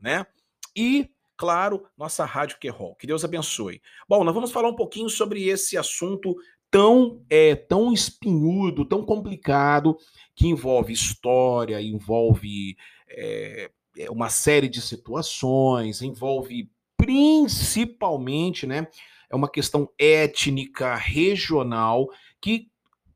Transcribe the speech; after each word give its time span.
né? 0.00 0.26
E, 0.74 1.10
claro, 1.36 1.86
nossa 1.96 2.24
Rádio 2.24 2.58
Querol. 2.58 2.94
Que 2.96 3.06
Deus 3.06 3.24
abençoe. 3.24 3.80
Bom, 4.08 4.24
nós 4.24 4.34
vamos 4.34 4.52
falar 4.52 4.68
um 4.68 4.76
pouquinho 4.76 5.08
sobre 5.08 5.48
esse 5.48 5.76
assunto 5.76 6.36
tão 6.70 7.24
é 7.30 7.54
tão 7.54 7.92
espinhudo, 7.92 8.84
tão 8.84 9.04
complicado, 9.04 9.96
que 10.34 10.46
envolve 10.46 10.92
história, 10.92 11.80
envolve 11.80 12.76
é, 13.08 13.70
uma 14.10 14.28
série 14.28 14.68
de 14.68 14.80
situações, 14.80 16.02
envolve 16.02 16.70
principalmente, 16.96 18.66
né, 18.66 18.86
é 19.30 19.36
uma 19.36 19.48
questão 19.48 19.88
étnica, 19.98 20.94
regional, 20.96 22.08
que 22.40 22.68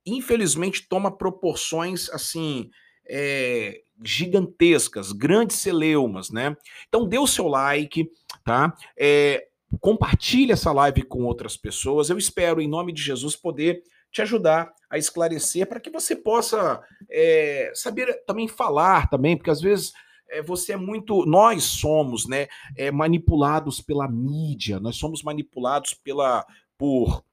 infelizmente 0.05 0.89
toma 0.89 1.11
proporções 1.11 2.09
assim 2.11 2.71
é, 3.09 3.83
gigantescas, 4.03 5.13
grandes 5.13 5.57
celeumas, 5.57 6.31
né? 6.31 6.57
Então 6.89 7.07
dê 7.07 7.19
o 7.19 7.27
seu 7.27 7.47
like, 7.47 8.11
tá? 8.45 8.75
É, 8.99 9.47
compartilhe 9.81 10.53
essa 10.53 10.73
live 10.73 11.03
com 11.03 11.25
outras 11.25 11.57
pessoas. 11.57 12.11
Eu 12.11 12.19
espero, 12.19 12.61
em 12.61 12.69
nome 12.69 12.93
de 12.93 13.03
Jesus, 13.03 13.37
poder 13.37 13.83
te 14.11 14.23
ajudar 14.23 14.73
a 14.91 14.99
esclarecer 14.99 15.67
para 15.69 15.79
que 15.79 15.91
você 15.91 16.17
possa 16.17 16.83
é, 17.09 17.71
saber 17.75 18.25
também 18.27 18.49
falar 18.49 19.09
também, 19.09 19.37
porque 19.37 19.51
às 19.51 19.61
vezes 19.61 19.93
é, 20.29 20.43
você 20.43 20.73
é 20.73 20.77
muito. 20.77 21.25
Nós 21.27 21.65
somos 21.65 22.27
né, 22.27 22.49
é, 22.77 22.91
manipulados 22.91 23.81
pela 23.81 24.09
mídia, 24.09 24.81
nós 24.81 24.97
somos 24.97 25.23
manipulados 25.23 25.95
pela, 25.95 26.45
por, 26.77 27.25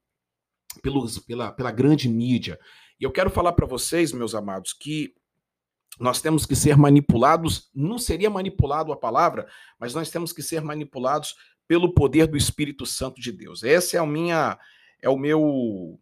pelos, 0.81 1.19
pela, 1.19 1.51
pela 1.51 1.71
grande 1.71 2.07
mídia. 2.09 2.59
E 2.99 3.03
eu 3.03 3.11
quero 3.11 3.29
falar 3.29 3.53
para 3.53 3.67
vocês, 3.67 4.11
meus 4.11 4.33
amados, 4.35 4.73
que 4.73 5.13
nós 5.99 6.21
temos 6.21 6.45
que 6.45 6.55
ser 6.55 6.77
manipulados, 6.77 7.69
não 7.73 7.97
seria 7.97 8.29
manipulado 8.29 8.91
a 8.91 8.97
palavra, 8.97 9.47
mas 9.79 9.93
nós 9.93 10.09
temos 10.09 10.31
que 10.31 10.41
ser 10.43 10.61
manipulados 10.61 11.35
pelo 11.67 11.93
poder 11.93 12.27
do 12.27 12.37
Espírito 12.37 12.85
Santo 12.85 13.19
de 13.19 13.31
Deus. 13.31 13.63
Esse 13.63 13.97
é 13.97 14.01
o 14.01 14.07
minha 14.07 14.57
é 15.01 15.09
o 15.09 15.17
meu 15.17 15.99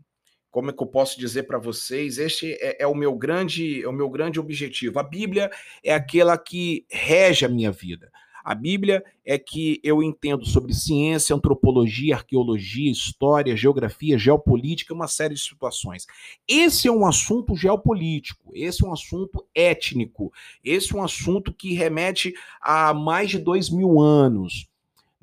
como 0.55 0.69
é 0.69 0.73
que 0.73 0.81
eu 0.81 0.87
posso 0.87 1.19
dizer 1.19 1.43
para 1.43 1.57
vocês? 1.57 2.17
Este 2.17 2.53
é, 2.61 2.83
é, 2.83 2.87
o 2.87 2.95
meu 2.95 3.13
grande 3.13 3.83
é 3.83 3.87
o 3.89 3.91
meu 3.91 4.09
grande 4.09 4.39
objetivo. 4.39 4.97
A 4.99 5.03
Bíblia 5.03 5.51
é 5.83 5.93
aquela 5.93 6.37
que 6.37 6.85
rege 6.89 7.45
a 7.45 7.49
minha 7.49 7.73
vida. 7.73 8.09
A 8.45 8.53
Bíblia 8.53 9.03
é 9.25 9.39
que 9.39 9.81
eu 9.83 10.03
entendo 10.03 10.45
sobre 10.45 10.73
ciência, 10.73 11.35
antropologia, 11.35 12.15
arqueologia, 12.15 12.91
história, 12.91 13.57
geografia, 13.57 14.17
geopolítica, 14.17 14.93
uma 14.93 15.07
série 15.07 15.33
de 15.33 15.41
situações. 15.41 16.05
Esse 16.47 16.87
é 16.87 16.91
um 16.91 17.05
assunto 17.05 17.55
geopolítico, 17.55 18.51
esse 18.53 18.85
é 18.85 18.87
um 18.87 18.93
assunto 18.93 19.45
étnico, 19.55 20.31
esse 20.63 20.93
é 20.93 20.97
um 20.97 21.03
assunto 21.03 21.51
que 21.51 21.73
remete 21.73 22.35
a 22.61 22.93
mais 22.93 23.31
de 23.31 23.39
dois 23.39 23.69
mil 23.69 23.99
anos 23.99 24.69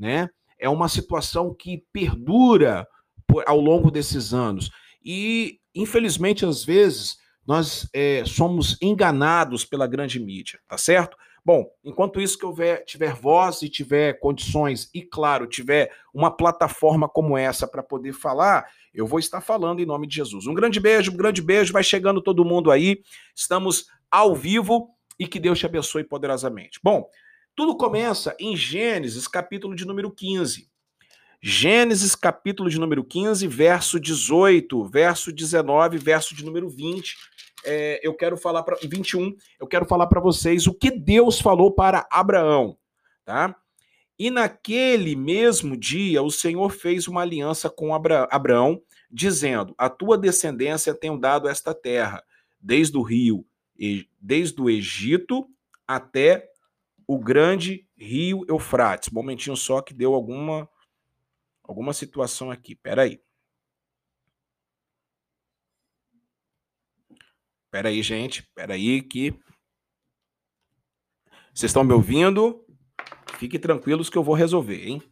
né? 0.03 0.29
É 0.59 0.69
uma 0.69 0.89
situação 0.89 1.55
que 1.55 1.85
perdura 1.93 2.87
por, 3.25 3.45
ao 3.47 3.61
longo 3.61 3.89
desses 3.89 4.35
anos. 4.35 4.69
E, 5.05 5.61
infelizmente, 5.73 6.45
às 6.45 6.65
vezes, 6.65 7.19
nós 7.47 7.89
é, 7.95 8.25
somos 8.27 8.77
enganados 8.83 9.65
pela 9.65 9.87
grande 9.87 10.19
mídia, 10.19 10.59
tá 10.67 10.77
certo? 10.77 11.17
Bom, 11.45 11.69
enquanto 11.83 12.21
isso 12.21 12.39
que 12.39 12.47
houver, 12.47 12.85
tiver 12.85 13.15
voz 13.15 13.63
e 13.63 13.69
tiver 13.69 14.21
condições, 14.21 14.89
e 14.95 15.03
claro, 15.03 15.47
tiver 15.47 15.91
uma 16.15 16.31
plataforma 16.31 17.09
como 17.09 17.37
essa 17.37 17.67
para 17.67 17.83
poder 17.83 18.13
falar, 18.13 18.71
eu 18.95 19.07
vou 19.07 19.19
estar 19.19 19.41
falando 19.41 19.81
em 19.81 19.87
nome 19.87 20.07
de 20.07 20.15
Jesus. 20.15 20.47
Um 20.47 20.55
grande 20.55 20.79
beijo, 20.79 21.11
um 21.11 21.17
grande 21.17 21.43
beijo, 21.43 21.73
vai 21.73 21.83
chegando 21.83 22.23
todo 22.23 22.45
mundo 22.45 22.71
aí. 22.71 23.03
Estamos 23.35 23.87
ao 24.09 24.37
vivo 24.37 24.91
e 25.19 25.27
que 25.27 25.41
Deus 25.41 25.59
te 25.59 25.67
abençoe 25.67 26.05
poderosamente. 26.05 26.79
Bom, 26.83 27.09
tudo 27.57 27.77
começa 27.77 28.37
em 28.39 28.57
Gênesis, 28.57 29.27
capítulo 29.27 29.75
de 29.75 29.85
número 29.85 30.11
15. 30.11 30.71
Gênesis, 31.45 32.15
capítulo 32.15 32.71
de 32.71 32.79
número 32.79 33.03
15, 33.03 33.49
verso 33.49 33.99
18, 33.99 34.85
verso 34.85 35.33
19, 35.33 35.99
verso 35.99 36.37
de 36.37 36.45
número 36.45 36.69
20. 36.69 37.17
É, 37.65 38.01
eu 38.03 38.15
quero 38.15 38.37
falar 38.37 38.63
para 38.63 38.77
21, 38.83 39.35
eu 39.61 39.67
quero 39.67 39.85
falar 39.85 40.07
para 40.07 40.21
vocês 40.21 40.67
o 40.67 40.75
que 40.75 40.91
Deus 40.91 41.41
falou 41.41 41.73
para 41.73 42.07
Abraão, 42.11 42.77
tá? 43.25 43.57
E 44.19 44.31
naquele 44.31 45.17
mesmo 45.17 45.77
dia 45.77 46.23
o 46.23 46.31
Senhor 46.31 46.71
fez 46.71 47.09
uma 47.09 47.23
aliança 47.23 47.69
com 47.69 47.95
Abra 47.95 48.29
Abraão, 48.31 48.81
dizendo: 49.11 49.75
A 49.77 49.89
tua 49.89 50.17
descendência 50.17 50.95
tem 50.95 51.19
dado 51.19 51.49
esta 51.49 51.75
terra, 51.75 52.23
desde 52.61 52.97
o 52.97 53.03
rio, 53.03 53.45
desde 54.21 54.61
o 54.61 54.71
Egito 54.71 55.49
até 55.87 56.49
o 57.07 57.19
grande 57.19 57.87
rio 57.97 58.45
Eufrates. 58.49 59.11
Momentinho 59.11 59.57
só 59.57 59.81
que 59.81 59.93
deu 59.93 60.15
alguma 60.15 60.69
alguma 61.63 61.93
situação 61.93 62.51
aqui. 62.51 62.75
Pera 62.75 63.03
aí. 63.03 63.21
Pera 67.73 67.89
aí, 67.89 68.03
gente. 68.03 68.47
Pera 68.55 68.75
aí 68.75 69.01
que 69.01 69.33
vocês 71.55 71.71
estão 71.71 71.83
me 71.83 71.95
ouvindo? 71.95 72.65
Fiquem 73.39 73.59
tranquilos 73.59 74.11
que 74.11 74.19
eu 74.19 74.23
vou 74.23 74.35
resolver, 74.35 74.87
hein? 74.87 75.03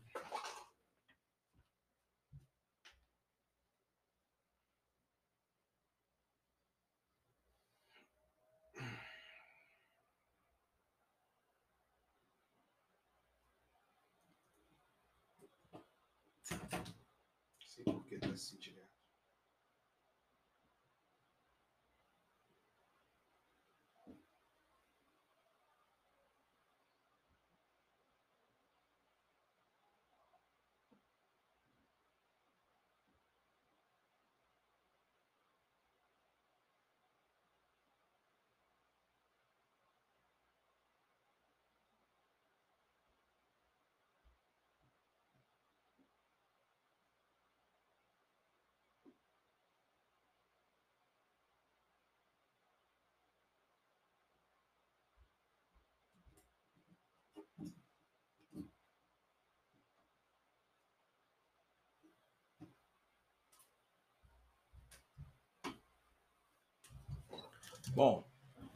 Bom, 67.94 68.24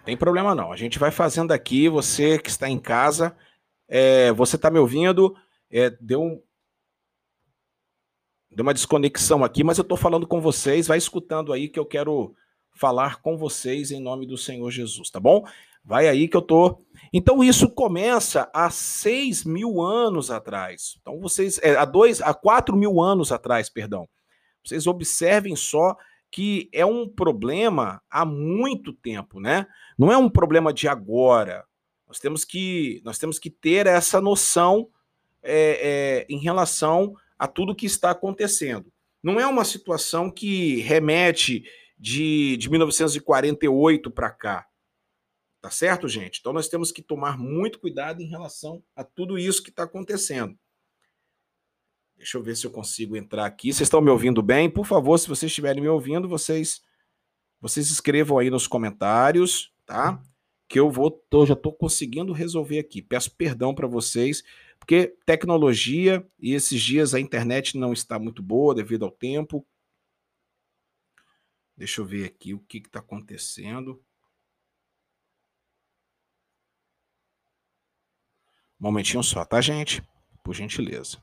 tem 0.05 0.17
problema 0.17 0.55
não. 0.55 0.73
A 0.73 0.77
gente 0.77 0.99
vai 0.99 1.11
fazendo 1.11 1.53
aqui. 1.53 1.89
Você 1.89 2.39
que 2.39 2.51
está 2.51 2.69
em 2.69 2.79
casa, 2.79 3.37
é, 3.89 4.33
você 4.33 4.57
está 4.57 4.71
me 4.71 4.79
ouvindo? 4.79 5.37
É, 5.71 5.91
deu, 6.01 6.23
um, 6.23 6.43
deu 8.51 8.63
uma 8.63 8.75
desconexão 8.75 9.43
aqui, 9.43 9.65
mas 9.65 9.79
eu 9.79 9.83
estou 9.83 9.97
falando 9.97 10.27
com 10.27 10.41
vocês. 10.41 10.87
Vai 10.87 10.99
escutando 10.99 11.53
aí 11.53 11.69
que 11.69 11.79
eu 11.79 11.87
quero 11.87 12.35
falar 12.77 13.21
com 13.23 13.37
vocês 13.37 13.91
em 13.91 14.01
nome 14.01 14.27
do 14.27 14.37
Senhor 14.37 14.71
Jesus, 14.71 15.11
tá 15.11 15.21
bom? 15.21 15.45
Vai 15.85 16.09
aí 16.09 16.29
que 16.29 16.37
eu 16.37 16.43
tô. 16.43 16.83
Então 17.13 17.45
isso 17.45 17.69
começa 17.71 18.51
há 18.53 18.71
seis 18.71 19.45
mil 19.45 19.81
anos 19.83 20.31
atrás. 20.31 20.97
Então 21.01 21.21
vocês, 21.21 21.59
é, 21.63 21.77
há 21.77 21.85
dois, 21.85 22.21
há 22.21 22.35
quatro 22.35 22.77
mil 22.77 23.01
anos 23.01 23.31
atrás, 23.31 23.69
perdão. 23.69 24.09
Vocês 24.65 24.87
observem 24.87 25.55
só 25.55 25.95
que 26.35 26.69
é 26.73 26.85
um 26.85 27.09
problema 27.09 28.03
há 28.11 28.25
muito 28.25 28.93
tempo, 28.93 29.39
né? 29.39 29.69
Não 29.97 30.11
é 30.11 30.19
um 30.19 30.29
problema 30.29 30.73
de 30.73 30.89
agora. 30.89 31.65
Nós 32.09 32.19
temos 32.19 32.45
que, 32.45 33.01
nós 33.05 33.19
temos 33.19 33.39
que 33.39 33.49
ter 33.49 33.87
essa 33.87 34.21
noção 34.21 34.89
é, 35.41 36.25
é, 36.25 36.27
em 36.29 36.39
relação 36.39 37.15
a 37.39 37.47
tudo 37.47 37.73
que 37.73 37.87
está 37.87 38.11
acontecendo. 38.11 38.93
Não 39.23 39.39
é 39.39 39.47
uma 39.47 39.65
situação 39.65 40.29
que 40.29 40.81
remete 40.81 41.63
de, 41.97 42.57
de 42.57 42.69
1948 42.69 44.11
para 44.11 44.31
cá. 44.31 44.67
Tá 45.63 45.71
certo, 45.71 46.09
gente? 46.09 46.41
Então 46.41 46.53
nós 46.53 46.67
temos 46.67 46.91
que 46.91 47.01
tomar 47.01 47.39
muito 47.39 47.79
cuidado 47.79 48.21
em 48.21 48.27
relação 48.27 48.83
a 48.97 49.05
tudo 49.05 49.39
isso 49.39 49.63
que 49.63 49.71
está 49.71 49.85
acontecendo. 49.85 50.59
Deixa 52.17 52.39
eu 52.39 52.43
ver 52.43 52.57
se 52.57 52.67
eu 52.67 52.71
consigo 52.71 53.17
entrar 53.17 53.45
aqui. 53.45 53.73
Vocês 53.73 53.87
estão 53.87 54.01
me 54.01 54.11
ouvindo 54.11 54.43
bem? 54.43 54.71
Por 54.71 54.87
favor, 54.87 55.19
se 55.19 55.29
vocês 55.29 55.51
estiverem 55.51 55.83
me 55.83 55.89
ouvindo, 55.89 56.29
vocês 56.29 56.83
vocês 57.61 57.91
escrevam 57.91 58.39
aí 58.39 58.51
nos 58.51 58.67
comentários, 58.67 59.73
tá? 59.87 60.23
que 60.69 60.81
eu 60.81 60.91
vou, 60.91 61.11
tô, 61.11 61.47
já 61.47 61.55
estou 61.55 61.73
conseguindo 61.73 62.33
resolver 62.33 62.79
aqui. 62.79 63.03
Peço 63.03 63.35
perdão 63.37 63.75
para 63.75 63.87
vocês, 63.87 64.43
porque 64.79 65.17
tecnologia 65.25 66.27
e 66.39 66.53
esses 66.53 66.83
dias 66.83 67.15
a 67.15 67.21
internet 67.21 67.79
não 67.79 67.93
está 67.93 68.19
muito 68.19 68.43
boa 68.43 68.75
devido 68.75 69.05
ao 69.05 69.11
tempo. 69.11 69.67
Deixa 71.77 72.01
eu 72.01 72.05
ver 72.05 72.25
aqui 72.25 72.55
o 72.55 72.61
que 72.61 72.79
está 72.79 73.01
acontecendo. 73.01 74.03
Momentinho 78.79 79.23
só, 79.23 79.45
tá, 79.45 79.61
gente? 79.61 80.03
Por 80.43 80.55
gentileza. 80.55 81.23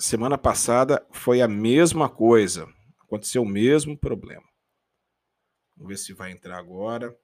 Semana 0.00 0.38
passada 0.38 1.04
foi 1.10 1.42
a 1.42 1.48
mesma 1.48 2.08
coisa. 2.08 2.68
Aconteceu 3.02 3.42
o 3.42 3.48
mesmo 3.48 3.98
problema. 3.98 4.46
Vamos 5.76 5.88
ver 5.88 5.96
se 5.96 6.12
vai 6.12 6.30
entrar 6.30 6.56
agora. 6.56 7.18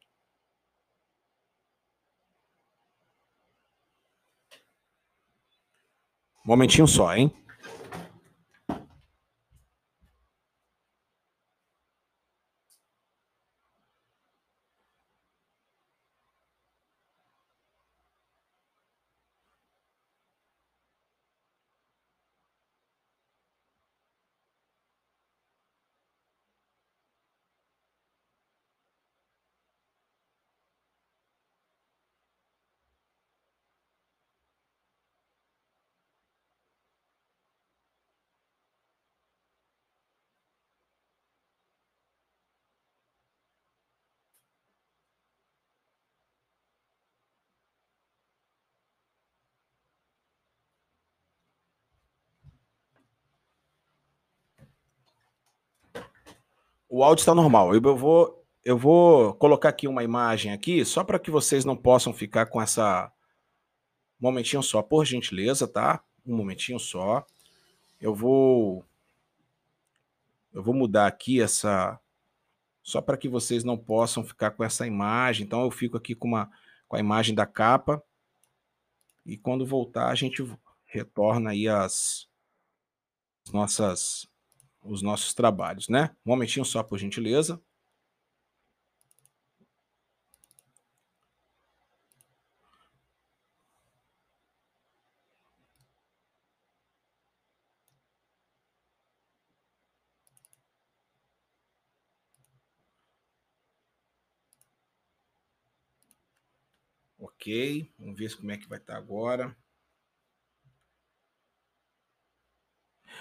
Momentinho 6.44 6.88
só, 6.88 7.14
hein? 7.14 7.32
O 56.96 57.02
áudio 57.02 57.22
está 57.22 57.34
normal. 57.34 57.74
Eu 57.74 57.96
vou, 57.96 58.46
eu 58.64 58.78
vou 58.78 59.34
colocar 59.34 59.68
aqui 59.68 59.88
uma 59.88 60.04
imagem 60.04 60.52
aqui, 60.52 60.84
só 60.84 61.02
para 61.02 61.18
que 61.18 61.28
vocês 61.28 61.64
não 61.64 61.76
possam 61.76 62.12
ficar 62.14 62.46
com 62.46 62.62
essa. 62.62 63.12
Um 64.20 64.26
momentinho 64.26 64.62
só, 64.62 64.80
por 64.80 65.04
gentileza, 65.04 65.66
tá? 65.66 66.04
Um 66.24 66.36
momentinho 66.36 66.78
só. 66.78 67.26
Eu 68.00 68.14
vou. 68.14 68.84
Eu 70.52 70.62
vou 70.62 70.72
mudar 70.72 71.08
aqui 71.08 71.42
essa. 71.42 71.98
Só 72.80 73.00
para 73.00 73.16
que 73.16 73.28
vocês 73.28 73.64
não 73.64 73.76
possam 73.76 74.22
ficar 74.22 74.52
com 74.52 74.62
essa 74.62 74.86
imagem. 74.86 75.44
Então 75.44 75.64
eu 75.64 75.72
fico 75.72 75.96
aqui 75.96 76.14
com, 76.14 76.28
uma, 76.28 76.48
com 76.86 76.94
a 76.94 77.00
imagem 77.00 77.34
da 77.34 77.44
capa. 77.44 78.00
E 79.26 79.36
quando 79.36 79.66
voltar, 79.66 80.10
a 80.10 80.14
gente 80.14 80.48
retorna 80.86 81.50
aí 81.50 81.66
as 81.66 82.28
nossas 83.52 84.32
os 84.84 85.02
nossos 85.02 85.34
trabalhos, 85.34 85.88
né? 85.88 86.10
Um 86.26 86.30
momentinho 86.30 86.64
só, 86.64 86.82
por 86.82 86.98
gentileza. 86.98 87.60
Ok, 107.18 107.46
vamos 107.98 108.16
ver 108.16 108.36
como 108.36 108.52
é 108.52 108.56
que 108.56 108.68
vai 108.68 108.78
estar 108.78 108.96
agora. 108.96 109.56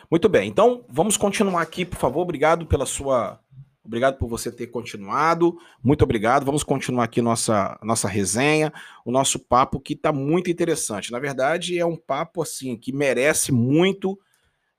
Muito 0.09 0.29
bem, 0.29 0.49
então 0.49 0.85
vamos 0.89 1.17
continuar 1.17 1.61
aqui, 1.61 1.85
por 1.85 1.97
favor. 1.97 2.21
Obrigado 2.21 2.65
pela 2.65 2.85
sua. 2.85 3.39
Obrigado 3.83 4.17
por 4.17 4.27
você 4.27 4.51
ter 4.51 4.67
continuado. 4.67 5.57
Muito 5.83 6.03
obrigado. 6.03 6.45
Vamos 6.45 6.63
continuar 6.63 7.03
aqui 7.03 7.21
nossa, 7.21 7.77
nossa 7.83 8.07
resenha, 8.07 8.71
o 9.03 9.11
nosso 9.11 9.37
papo 9.37 9.79
que 9.79 9.93
está 9.93 10.13
muito 10.13 10.49
interessante. 10.49 11.11
Na 11.11 11.19
verdade, 11.19 11.77
é 11.77 11.85
um 11.85 11.97
papo 11.97 12.41
assim 12.41 12.77
que 12.77 12.93
merece 12.93 13.51
muito 13.51 14.17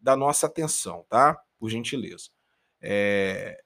da 0.00 0.16
nossa 0.16 0.46
atenção, 0.46 1.04
tá? 1.08 1.38
Por 1.58 1.68
gentileza. 1.68 2.30
É... 2.80 3.58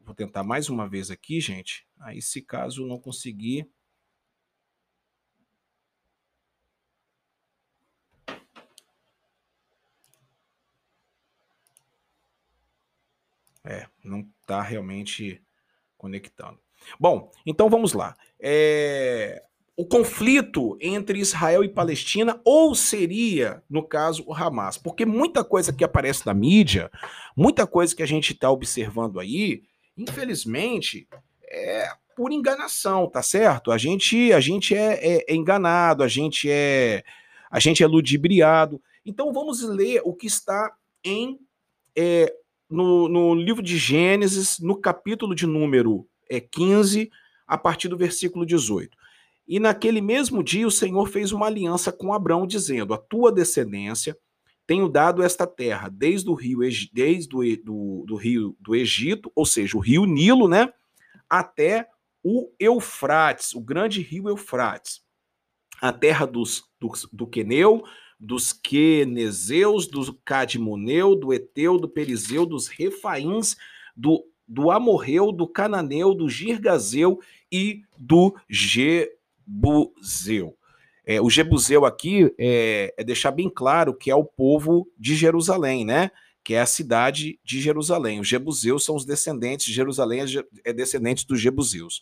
Vou 0.00 0.14
tentar 0.14 0.42
mais 0.42 0.68
uma 0.68 0.88
vez 0.88 1.10
aqui, 1.10 1.40
gente. 1.40 1.86
Aí, 2.00 2.20
se 2.20 2.42
caso 2.42 2.86
não 2.86 2.98
conseguir, 2.98 3.68
É, 13.64 13.86
não 14.04 14.26
está 14.40 14.60
realmente 14.60 15.42
conectando. 15.96 16.58
Bom, 16.98 17.30
então 17.46 17.68
vamos 17.70 17.92
lá. 17.92 18.16
É... 18.40 19.42
O 19.74 19.86
conflito 19.86 20.76
entre 20.80 21.18
Israel 21.18 21.64
e 21.64 21.68
Palestina, 21.68 22.38
ou 22.44 22.74
seria, 22.74 23.62
no 23.70 23.82
caso, 23.82 24.22
o 24.26 24.34
Hamas? 24.34 24.76
Porque 24.76 25.06
muita 25.06 25.42
coisa 25.42 25.72
que 25.72 25.82
aparece 25.82 26.26
na 26.26 26.34
mídia, 26.34 26.90
muita 27.34 27.66
coisa 27.66 27.96
que 27.96 28.02
a 28.02 28.06
gente 28.06 28.34
está 28.34 28.50
observando 28.50 29.18
aí, 29.18 29.62
infelizmente, 29.96 31.08
é 31.48 31.88
por 32.14 32.32
enganação, 32.32 33.08
tá 33.08 33.22
certo? 33.22 33.72
A 33.72 33.78
gente, 33.78 34.32
a 34.32 34.40
gente 34.40 34.74
é, 34.74 34.94
é, 34.94 35.24
é 35.26 35.34
enganado, 35.34 36.02
a 36.02 36.08
gente 36.08 36.50
é, 36.50 37.02
a 37.50 37.58
gente 37.58 37.82
é 37.82 37.86
ludibriado. 37.86 38.80
Então 39.04 39.32
vamos 39.32 39.62
ler 39.62 40.02
o 40.04 40.14
que 40.14 40.26
está 40.26 40.74
em 41.02 41.38
é, 41.96 42.32
no, 42.72 43.08
no 43.08 43.34
livro 43.34 43.62
de 43.62 43.76
Gênesis, 43.76 44.58
no 44.58 44.76
capítulo 44.76 45.34
de 45.34 45.46
número 45.46 46.06
é, 46.28 46.40
15, 46.40 47.10
a 47.46 47.58
partir 47.58 47.88
do 47.88 47.96
versículo 47.96 48.46
18. 48.46 48.96
E 49.46 49.60
naquele 49.60 50.00
mesmo 50.00 50.42
dia 50.42 50.66
o 50.66 50.70
Senhor 50.70 51.06
fez 51.08 51.32
uma 51.32 51.46
aliança 51.46 51.92
com 51.92 52.12
Abraão, 52.12 52.46
dizendo: 52.46 52.94
A 52.94 52.98
tua 52.98 53.30
descendência 53.30 54.16
tenho 54.66 54.88
dado 54.88 55.22
esta 55.22 55.46
terra, 55.46 55.88
desde 55.88 56.30
o 56.30 56.34
rio, 56.34 56.60
desde 56.92 57.56
do, 57.56 58.04
do 58.06 58.16
rio 58.16 58.56
do 58.60 58.74
Egito, 58.74 59.30
ou 59.34 59.44
seja, 59.44 59.76
o 59.76 59.80
rio 59.80 60.04
Nilo, 60.06 60.48
né? 60.48 60.72
Até 61.28 61.88
o 62.22 62.50
Eufrates, 62.58 63.54
o 63.54 63.60
grande 63.60 64.00
rio 64.00 64.28
Eufrates, 64.28 65.02
a 65.80 65.92
terra 65.92 66.24
dos, 66.24 66.64
do, 66.80 66.92
do 67.12 67.26
Queneu, 67.26 67.82
dos 68.22 68.52
Quenezeus, 68.52 69.88
do 69.88 70.14
Cadmoneu, 70.24 71.16
do 71.16 71.32
Eteu, 71.32 71.76
do 71.76 71.88
Perizeu, 71.88 72.46
dos 72.46 72.68
Refaíns, 72.68 73.56
do, 73.96 74.24
do 74.46 74.70
Amorreu, 74.70 75.32
do 75.32 75.48
Cananeu, 75.48 76.14
do 76.14 76.28
Girgazeu 76.28 77.18
e 77.50 77.82
do 77.98 78.36
Jebuseu. 78.48 79.16
É, 81.04 81.20
o 81.20 81.28
Jebuseu 81.28 81.84
aqui 81.84 82.32
é, 82.38 82.94
é, 82.96 83.02
deixar 83.02 83.32
bem 83.32 83.50
claro 83.50 83.92
que 83.92 84.08
é 84.08 84.14
o 84.14 84.24
povo 84.24 84.88
de 84.96 85.16
Jerusalém, 85.16 85.84
né? 85.84 86.12
Que 86.44 86.54
é 86.54 86.60
a 86.60 86.66
cidade 86.66 87.40
de 87.42 87.60
Jerusalém. 87.60 88.20
Os 88.20 88.28
Jebuseus 88.28 88.84
são 88.84 88.94
os 88.94 89.04
descendentes 89.04 89.66
de 89.66 89.72
Jerusalém, 89.72 90.20
é, 90.64 90.72
descendentes 90.72 91.24
dos 91.24 91.40
Jebuseus. 91.40 92.00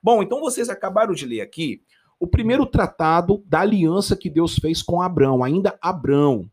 Bom, 0.00 0.22
então 0.22 0.38
vocês 0.40 0.68
acabaram 0.68 1.12
de 1.12 1.26
ler 1.26 1.40
aqui 1.40 1.82
o 2.18 2.26
primeiro 2.26 2.66
tratado 2.66 3.42
da 3.46 3.60
aliança 3.60 4.16
que 4.16 4.30
Deus 4.30 4.56
fez 4.56 4.82
com 4.82 5.02
Abraão, 5.02 5.44
ainda 5.44 5.78
Abraão. 5.80 6.50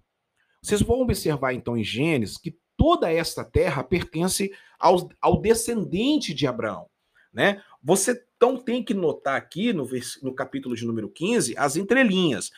Vocês 0.61 0.81
vão 0.81 1.01
observar 1.01 1.53
então 1.53 1.77
em 1.77 1.83
Gênesis 1.83 2.37
que 2.37 2.57
toda 2.77 3.11
esta 3.11 3.43
terra 3.43 3.83
pertence 3.83 4.51
ao, 4.79 5.09
ao 5.21 5.41
descendente 5.41 6.33
de 6.33 6.47
Abraão, 6.47 6.87
né? 7.33 7.61
Você 7.81 8.21
então 8.43 8.57
tem 8.57 8.83
que 8.83 8.93
notar 8.93 9.37
aqui 9.37 9.71
no, 9.71 9.87
no 10.21 10.35
capítulo 10.35 10.75
de 10.75 10.85
número 10.85 11.09
15 11.09 11.57
as 11.57 11.77
entrelinhas. 11.77 12.51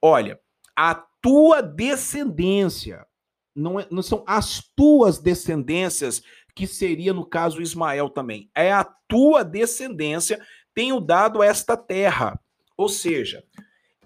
Olha, 0.00 0.40
a 0.74 0.94
tua 0.94 1.60
descendência, 1.60 3.06
não, 3.54 3.78
é, 3.78 3.86
não 3.90 4.02
são 4.02 4.24
as 4.26 4.62
tuas 4.74 5.18
descendências, 5.18 6.22
que 6.54 6.66
seria 6.66 7.12
no 7.12 7.26
caso 7.26 7.60
Ismael 7.60 8.08
também. 8.08 8.50
É 8.54 8.72
a 8.72 8.82
tua 8.82 9.44
descendência 9.44 10.40
tenho 10.74 11.00
dado 11.00 11.42
esta 11.42 11.76
terra. 11.76 12.40
Ou 12.76 12.88
seja, 12.88 13.44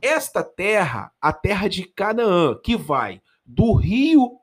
esta 0.01 0.43
terra, 0.43 1.13
a 1.21 1.33
terra 1.33 1.69
de 1.69 1.85
Canaã, 1.85 2.59
que 2.63 2.77
vai 2.77 3.21
do 3.45 3.73
rio 3.73 4.39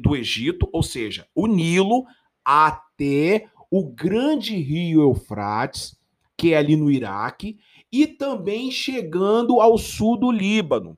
do 0.00 0.16
Egito, 0.16 0.68
ou 0.72 0.82
seja, 0.82 1.26
o 1.34 1.46
Nilo, 1.46 2.06
até 2.42 3.50
o 3.70 3.84
grande 3.84 4.56
rio 4.56 5.02
Eufrates, 5.02 5.98
que 6.36 6.54
é 6.54 6.56
ali 6.56 6.74
no 6.74 6.90
Iraque, 6.90 7.58
e 7.90 8.06
também 8.06 8.70
chegando 8.70 9.60
ao 9.60 9.76
sul 9.76 10.16
do 10.16 10.30
Líbano. 10.30 10.96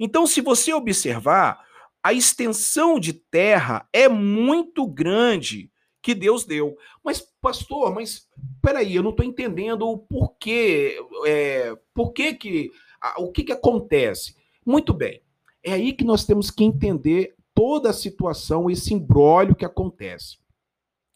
Então, 0.00 0.26
se 0.26 0.40
você 0.40 0.72
observar, 0.72 1.64
a 2.02 2.12
extensão 2.12 2.98
de 2.98 3.12
terra 3.12 3.88
é 3.92 4.08
muito 4.08 4.86
grande 4.86 5.70
que 6.02 6.14
Deus 6.14 6.44
deu. 6.44 6.76
Mas, 7.02 7.24
pastor, 7.44 7.94
mas 7.94 8.26
peraí, 8.62 8.96
eu 8.96 9.02
não 9.02 9.10
estou 9.10 9.26
entendendo 9.26 9.86
o 9.86 9.98
porquê, 9.98 10.98
é, 11.26 11.76
por 11.92 12.12
que 12.14 12.32
que, 12.32 12.72
o 13.18 13.30
que 13.30 13.44
que 13.44 13.52
acontece. 13.52 14.34
Muito 14.64 14.94
bem, 14.94 15.20
é 15.62 15.74
aí 15.74 15.92
que 15.92 16.04
nós 16.04 16.24
temos 16.24 16.50
que 16.50 16.64
entender 16.64 17.34
toda 17.54 17.90
a 17.90 17.92
situação, 17.92 18.70
esse 18.70 18.94
imbróglio 18.94 19.54
que 19.54 19.64
acontece. 19.64 20.38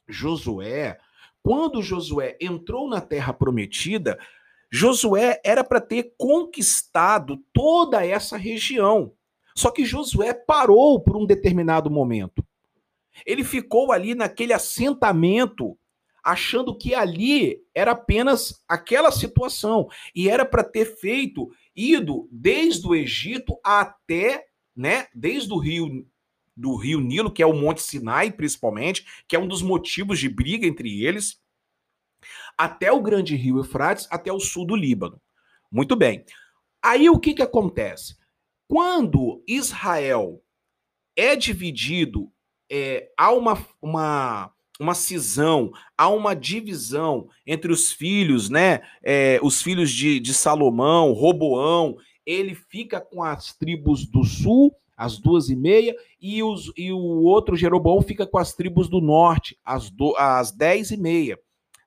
Josué, 0.07 0.99
quando 1.43 1.83
Josué 1.83 2.37
entrou 2.39 2.91
na 2.91 3.01
terra 3.01 3.33
prometida, 3.33 4.19
Josué 4.71 5.41
era 5.43 5.65
para 5.65 5.81
ter 5.81 6.13
conquistado 6.19 7.43
toda 7.55 8.05
essa 8.05 8.37
região. 8.37 9.15
Só 9.57 9.71
que 9.71 9.83
Josué 9.83 10.35
parou 10.35 11.01
por 11.01 11.17
um 11.17 11.25
determinado 11.25 11.91
momento. 11.91 12.45
Ele 13.25 13.43
ficou 13.43 13.93
ali 13.93 14.15
naquele 14.15 14.53
assentamento, 14.53 15.77
achando 16.23 16.77
que 16.77 16.95
ali 16.95 17.61
era 17.75 17.93
apenas 17.93 18.63
aquela 18.69 19.11
situação 19.11 19.89
e 20.15 20.29
era 20.29 20.45
para 20.45 20.65
ter 20.65 20.97
feito 20.97 21.51
ido 21.75 22.29
desde 22.31 22.87
o 22.87 22.95
Egito 22.95 23.59
até, 23.65 24.47
né, 24.75 25.07
desde 25.15 25.53
o 25.53 25.59
rio 25.59 26.07
do 26.57 26.75
rio 26.75 27.01
Nilo, 27.01 27.33
que 27.33 27.43
é 27.43 27.47
o 27.47 27.53
Monte 27.53 27.81
Sinai, 27.81 28.33
principalmente, 28.33 29.07
que 29.29 29.37
é 29.37 29.39
um 29.39 29.47
dos 29.47 29.63
motivos 29.63 30.19
de 30.19 30.29
briga 30.29 30.67
entre 30.67 31.05
eles, 31.05 31.41
até 32.57 32.91
o 32.91 33.01
grande 33.01 33.37
rio 33.37 33.59
Eufrates, 33.59 34.09
até 34.11 34.33
o 34.33 34.41
sul 34.41 34.67
do 34.67 34.75
Líbano. 34.75 35.21
Muito 35.71 35.95
bem. 35.95 36.25
Aí 36.83 37.09
o 37.09 37.19
que, 37.19 37.35
que 37.35 37.43
acontece? 37.43 38.17
Quando 38.67 39.43
Israel 39.47 40.43
é 41.17 41.37
dividido, 41.37 42.33
é, 42.71 43.11
há 43.17 43.33
uma, 43.33 43.65
uma, 43.81 44.53
uma 44.79 44.95
cisão, 44.95 45.73
há 45.97 46.09
uma 46.09 46.35
divisão 46.35 47.29
entre 47.47 47.73
os 47.73 47.91
filhos, 47.91 48.49
né? 48.49 48.81
É, 49.03 49.41
os 49.43 49.61
filhos 49.61 49.91
de, 49.91 50.21
de 50.21 50.33
Salomão, 50.33 51.13
Roboão, 51.13 51.97
ele 52.25 52.55
fica 52.55 53.01
com 53.01 53.23
as 53.23 53.53
tribos 53.55 54.07
do 54.07 54.23
sul 54.23 54.75
às 54.97 55.17
duas 55.17 55.49
e 55.49 55.55
meia, 55.55 55.95
e, 56.21 56.43
os, 56.43 56.73
e 56.77 56.93
o 56.93 57.23
outro 57.23 57.57
Jeroboão 57.57 58.03
fica 58.03 58.27
com 58.27 58.37
as 58.37 58.53
tribos 58.53 58.89
do 58.89 59.01
norte, 59.01 59.57
às, 59.65 59.91
do, 59.91 60.13
às 60.19 60.51
dez 60.51 60.91
e 60.91 60.97
meia, 60.97 61.39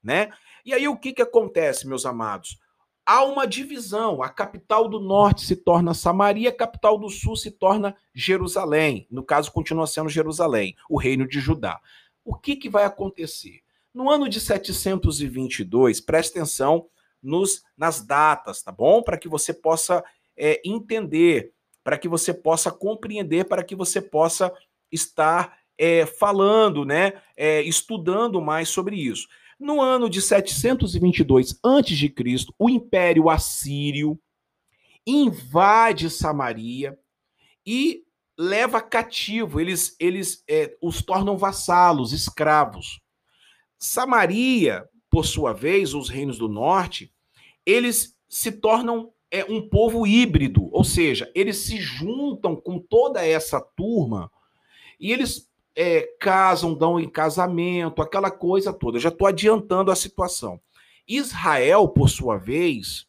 né? 0.02 0.32
E 0.66 0.74
aí 0.74 0.88
o 0.88 0.98
que, 0.98 1.12
que 1.12 1.22
acontece, 1.22 1.86
meus 1.86 2.06
amados? 2.06 2.58
Há 3.06 3.24
uma 3.26 3.46
divisão, 3.46 4.24
a 4.24 4.30
capital 4.30 4.88
do 4.88 5.00
norte 5.00 5.46
se 5.46 5.58
torna 5.58 5.94
Samaria, 5.94 6.50
a 6.50 6.56
capital 6.56 6.98
do 6.98 7.10
sul 7.10 7.36
se 7.36 7.52
torna 7.52 7.96
Jerusalém, 8.14 9.08
no 9.12 9.24
caso 9.24 9.52
continua 9.52 9.88
sendo 9.88 10.08
Jerusalém, 10.08 10.76
o 10.90 10.98
reino 10.98 11.28
de 11.28 11.40
Judá. 11.42 11.82
O 12.24 12.36
que, 12.36 12.56
que 12.56 12.70
vai 12.70 12.86
acontecer? 12.86 13.62
No 13.94 14.10
ano 14.10 14.30
de 14.30 14.40
722, 14.40 16.00
preste 16.00 16.32
atenção 16.32 16.88
nos, 17.22 17.64
nas 17.78 18.06
datas, 18.06 18.62
tá 18.64 18.72
bom? 18.72 19.02
Para 19.04 19.18
que 19.18 19.28
você 19.28 19.54
possa 19.54 20.04
é, 20.38 20.62
entender 20.64 21.54
para 21.84 21.98
que 21.98 22.08
você 22.08 22.34
possa 22.34 22.72
compreender, 22.72 23.46
para 23.46 23.64
que 23.64 23.76
você 23.76 24.02
possa 24.02 24.54
estar 24.92 25.58
é, 25.78 26.06
falando, 26.06 26.86
né, 26.86 27.14
é, 27.36 27.62
estudando 27.62 28.42
mais 28.42 28.70
sobre 28.70 28.96
isso. 28.96 29.28
No 29.60 29.82
ano 29.82 30.10
de 30.10 30.22
722 30.22 31.60
a.C., 31.64 32.46
o 32.58 32.70
Império 32.70 33.30
Assírio 33.30 34.20
invade 35.06 36.10
Samaria 36.10 36.98
e 37.66 38.04
leva 38.42 38.82
cativo, 38.82 39.62
eles, 39.62 39.96
eles 40.00 40.44
é, 40.48 40.76
os 40.82 41.04
tornam 41.04 41.38
vassalos, 41.38 42.12
escravos. 42.12 43.00
Samaria, 43.78 44.84
por 45.12 45.28
sua 45.28 45.54
vez, 45.54 45.94
os 45.94 46.10
reinos 46.10 46.40
do 46.40 46.50
norte, 46.50 47.14
eles 47.64 48.18
se 48.28 48.52
tornam 48.52 49.14
é 49.30 49.46
um 49.46 49.70
povo 49.70 50.06
híbrido, 50.06 50.68
ou 50.74 50.84
seja, 50.84 51.32
eles 51.34 51.58
se 51.60 51.78
juntam 51.78 52.54
com 52.54 52.80
toda 52.80 53.26
essa 53.26 53.62
turma 53.62 54.30
e 55.00 55.14
eles 55.14 55.50
é, 55.74 56.02
casam, 56.20 56.74
dão 56.74 57.00
em 57.00 57.08
casamento, 57.08 58.02
aquela 58.02 58.30
coisa 58.30 58.74
toda. 58.74 58.98
Eu 58.98 59.02
já 59.02 59.10
estou 59.10 59.28
adiantando 59.28 59.90
a 59.90 59.96
situação. 59.96 60.60
Israel, 61.08 61.88
por 61.88 62.10
sua 62.10 62.38
vez, 62.38 63.08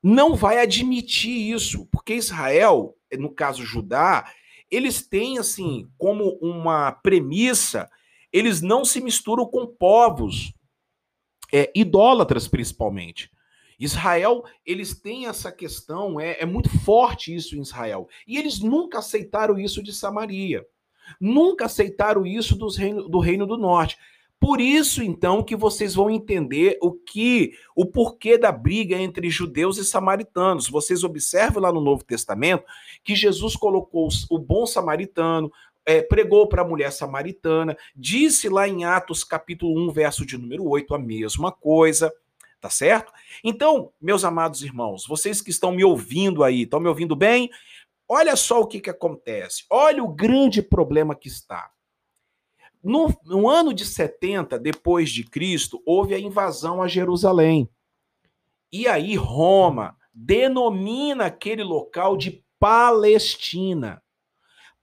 não 0.00 0.36
vai 0.36 0.58
admitir 0.58 1.52
isso, 1.52 1.86
porque 1.90 2.14
Israel, 2.14 2.94
no 3.18 3.30
caso 3.30 3.64
Judá, 3.64 4.30
eles 4.72 5.06
têm 5.06 5.38
assim 5.38 5.86
como 5.98 6.38
uma 6.40 6.90
premissa, 6.90 7.90
eles 8.32 8.62
não 8.62 8.86
se 8.86 9.02
misturam 9.02 9.44
com 9.44 9.66
povos 9.66 10.54
é, 11.52 11.70
idólatras, 11.74 12.48
principalmente. 12.48 13.30
Israel, 13.78 14.44
eles 14.64 14.98
têm 14.98 15.26
essa 15.26 15.52
questão, 15.52 16.18
é, 16.18 16.40
é 16.40 16.46
muito 16.46 16.70
forte 16.80 17.34
isso 17.34 17.54
em 17.54 17.60
Israel. 17.60 18.08
E 18.26 18.38
eles 18.38 18.60
nunca 18.60 19.00
aceitaram 19.00 19.58
isso 19.58 19.82
de 19.82 19.92
Samaria. 19.92 20.64
Nunca 21.20 21.66
aceitaram 21.66 22.24
isso 22.24 22.56
dos 22.56 22.76
reino, 22.76 23.08
do 23.08 23.18
Reino 23.18 23.46
do 23.46 23.58
Norte. 23.58 23.98
Por 24.42 24.60
isso, 24.60 25.04
então, 25.04 25.40
que 25.40 25.54
vocês 25.54 25.94
vão 25.94 26.10
entender 26.10 26.76
o 26.82 26.90
que, 26.90 27.52
o 27.76 27.86
porquê 27.86 28.36
da 28.36 28.50
briga 28.50 28.96
entre 28.96 29.30
judeus 29.30 29.78
e 29.78 29.84
samaritanos. 29.84 30.68
Vocês 30.68 31.04
observam 31.04 31.62
lá 31.62 31.72
no 31.72 31.80
Novo 31.80 32.02
Testamento 32.02 32.64
que 33.04 33.14
Jesus 33.14 33.54
colocou 33.54 34.08
o 34.28 34.38
bom 34.40 34.66
samaritano, 34.66 35.48
é, 35.86 36.02
pregou 36.02 36.48
para 36.48 36.62
a 36.62 36.66
mulher 36.66 36.90
samaritana, 36.90 37.76
disse 37.94 38.48
lá 38.48 38.66
em 38.66 38.84
Atos 38.84 39.22
capítulo 39.22 39.80
1, 39.88 39.92
verso 39.92 40.26
de 40.26 40.36
número 40.36 40.68
8, 40.68 40.92
a 40.92 40.98
mesma 40.98 41.52
coisa 41.52 42.12
tá 42.60 42.70
certo? 42.70 43.12
Então, 43.42 43.92
meus 44.00 44.24
amados 44.24 44.62
irmãos, 44.62 45.04
vocês 45.04 45.40
que 45.40 45.50
estão 45.50 45.72
me 45.72 45.82
ouvindo 45.82 46.44
aí, 46.44 46.62
estão 46.62 46.78
me 46.78 46.88
ouvindo 46.88 47.16
bem? 47.16 47.50
Olha 48.08 48.36
só 48.36 48.60
o 48.60 48.66
que, 48.68 48.80
que 48.80 48.90
acontece. 48.90 49.64
Olha 49.68 50.02
o 50.02 50.12
grande 50.12 50.62
problema 50.62 51.14
que 51.14 51.26
está. 51.26 51.72
No, 52.82 53.14
no 53.24 53.48
ano 53.48 53.72
de 53.72 53.86
70 53.86 54.58
depois 54.58 55.10
de 55.10 55.24
Cristo, 55.24 55.80
houve 55.86 56.14
a 56.14 56.18
invasão 56.18 56.82
a 56.82 56.88
Jerusalém. 56.88 57.68
E 58.72 58.88
aí 58.88 59.14
Roma 59.14 59.96
denomina 60.12 61.26
aquele 61.26 61.62
local 61.62 62.16
de 62.16 62.44
Palestina. 62.58 64.02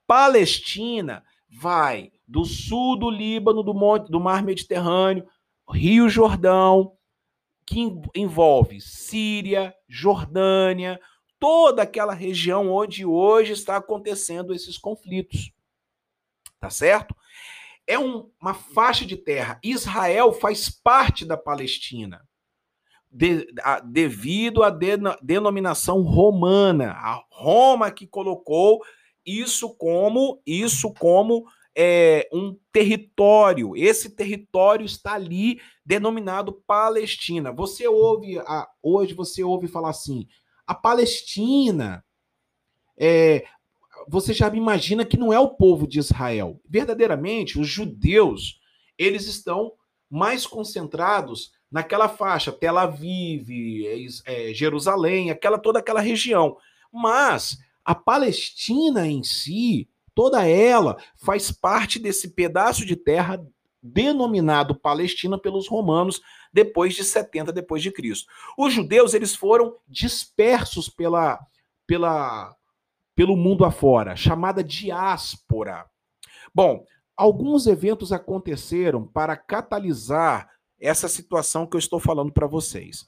Palestina 0.07 1.23
vai 1.49 2.11
do 2.27 2.45
sul 2.45 2.97
do 2.97 3.09
Líbano, 3.09 3.63
do, 3.63 3.73
monte, 3.73 4.09
do 4.09 4.19
Mar 4.19 4.43
Mediterrâneo, 4.43 5.27
Rio 5.69 6.07
Jordão, 6.07 6.93
que 7.65 7.79
envolve 8.15 8.81
Síria, 8.81 9.73
Jordânia, 9.87 10.99
toda 11.39 11.83
aquela 11.83 12.13
região 12.13 12.71
onde 12.71 13.05
hoje 13.05 13.53
está 13.53 13.77
acontecendo 13.77 14.53
esses 14.53 14.77
conflitos. 14.77 15.51
Tá 16.59 16.69
certo? 16.69 17.15
É 17.89 17.97
um, 17.97 18.29
uma 18.39 18.53
faixa 18.53 19.03
de 19.03 19.17
terra. 19.17 19.59
Israel 19.63 20.31
faz 20.31 20.69
parte 20.69 21.25
da 21.25 21.35
Palestina. 21.35 22.23
De, 23.11 23.47
a, 23.63 23.79
devido 23.79 24.61
à 24.61 24.69
de, 24.69 24.95
denominação 25.23 26.03
romana, 26.03 26.91
a 26.91 27.23
Roma 27.31 27.89
que 27.89 28.05
colocou 28.05 28.83
isso 29.25 29.75
como 29.75 30.39
isso 30.45 30.93
como 30.93 31.45
é, 31.75 32.29
um 32.31 32.55
território. 32.71 33.75
Esse 33.75 34.15
território 34.15 34.85
está 34.85 35.13
ali 35.13 35.59
denominado 35.83 36.61
Palestina. 36.67 37.51
Você 37.51 37.87
ouve, 37.87 38.37
a, 38.37 38.67
hoje 38.83 39.15
você 39.15 39.43
ouve 39.43 39.67
falar 39.67 39.89
assim, 39.89 40.27
a 40.67 40.75
Palestina, 40.75 42.05
é, 42.95 43.45
você 44.07 44.33
já 44.33 44.47
imagina 44.53 45.05
que 45.05 45.17
não 45.17 45.31
é 45.33 45.39
o 45.39 45.49
povo 45.49 45.87
de 45.87 45.99
Israel. 45.99 46.59
Verdadeiramente, 46.67 47.59
os 47.59 47.67
judeus, 47.67 48.59
eles 48.97 49.27
estão 49.27 49.73
mais 50.09 50.45
concentrados 50.45 51.51
naquela 51.71 52.09
faixa, 52.09 52.51
Tel 52.51 52.77
Aviv, 52.77 53.49
é, 53.85 54.49
é, 54.49 54.53
Jerusalém, 54.53 55.29
aquela 55.29 55.59
toda 55.59 55.79
aquela 55.79 56.01
região. 56.01 56.57
Mas 56.91 57.59
a 57.85 57.93
Palestina 57.93 59.07
em 59.07 59.23
si, 59.23 59.87
toda 60.15 60.45
ela 60.47 60.97
faz 61.15 61.51
parte 61.51 61.99
desse 61.99 62.29
pedaço 62.29 62.85
de 62.85 62.95
terra 62.95 63.43
denominado 63.81 64.75
Palestina 64.75 65.37
pelos 65.37 65.67
romanos 65.67 66.21
depois 66.51 66.95
de 66.95 67.03
70 67.03 67.53
depois 67.53 67.81
de 67.81 67.91
Cristo. 67.91 68.27
Os 68.57 68.73
judeus 68.73 69.13
eles 69.13 69.35
foram 69.35 69.75
dispersos 69.87 70.89
pela, 70.89 71.39
pela 71.85 72.55
pelo 73.19 73.35
mundo 73.35 73.65
afora, 73.65 74.15
chamada 74.15 74.63
diáspora. 74.63 75.85
Bom, 76.55 76.85
alguns 77.17 77.67
eventos 77.67 78.13
aconteceram 78.13 79.05
para 79.05 79.35
catalisar 79.35 80.49
essa 80.79 81.09
situação 81.09 81.67
que 81.67 81.75
eu 81.75 81.79
estou 81.79 81.99
falando 81.99 82.31
para 82.31 82.47
vocês. 82.47 83.05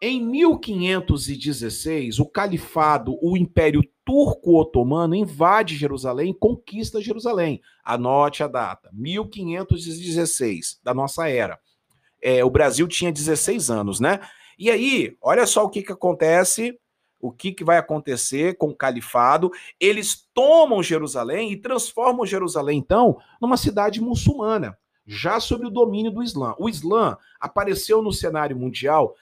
Em 0.00 0.24
1516, 0.24 2.20
o 2.20 2.26
califado, 2.26 3.18
o 3.20 3.36
Império 3.36 3.82
Turco-Otomano, 4.04 5.16
invade 5.16 5.74
Jerusalém 5.74 6.30
e 6.30 6.38
conquista 6.38 7.02
Jerusalém. 7.02 7.60
Anote 7.84 8.44
a 8.44 8.46
data: 8.46 8.88
1516 8.92 10.78
da 10.84 10.94
nossa 10.94 11.28
era. 11.28 11.58
É, 12.22 12.44
o 12.44 12.50
Brasil 12.50 12.86
tinha 12.86 13.10
16 13.10 13.68
anos, 13.68 13.98
né? 13.98 14.20
E 14.56 14.70
aí, 14.70 15.16
olha 15.20 15.44
só 15.44 15.64
o 15.64 15.70
que, 15.70 15.82
que 15.82 15.90
acontece, 15.90 16.78
o 17.20 17.30
que, 17.30 17.52
que 17.52 17.64
vai 17.64 17.76
acontecer 17.76 18.56
com 18.56 18.68
o 18.68 18.76
califado. 18.76 19.50
Eles 19.78 20.26
tomam 20.34 20.82
Jerusalém 20.82 21.52
e 21.52 21.56
transformam 21.56 22.26
Jerusalém, 22.26 22.78
então, 22.78 23.18
numa 23.40 23.56
cidade 23.56 24.00
muçulmana, 24.00 24.76
já 25.06 25.38
sob 25.38 25.66
o 25.66 25.70
domínio 25.70 26.10
do 26.10 26.22
Islã. 26.22 26.54
O 26.58 26.68
Islã 26.68 27.16
apareceu 27.40 28.00
no 28.02 28.12
cenário 28.12 28.56
mundial 28.56 29.14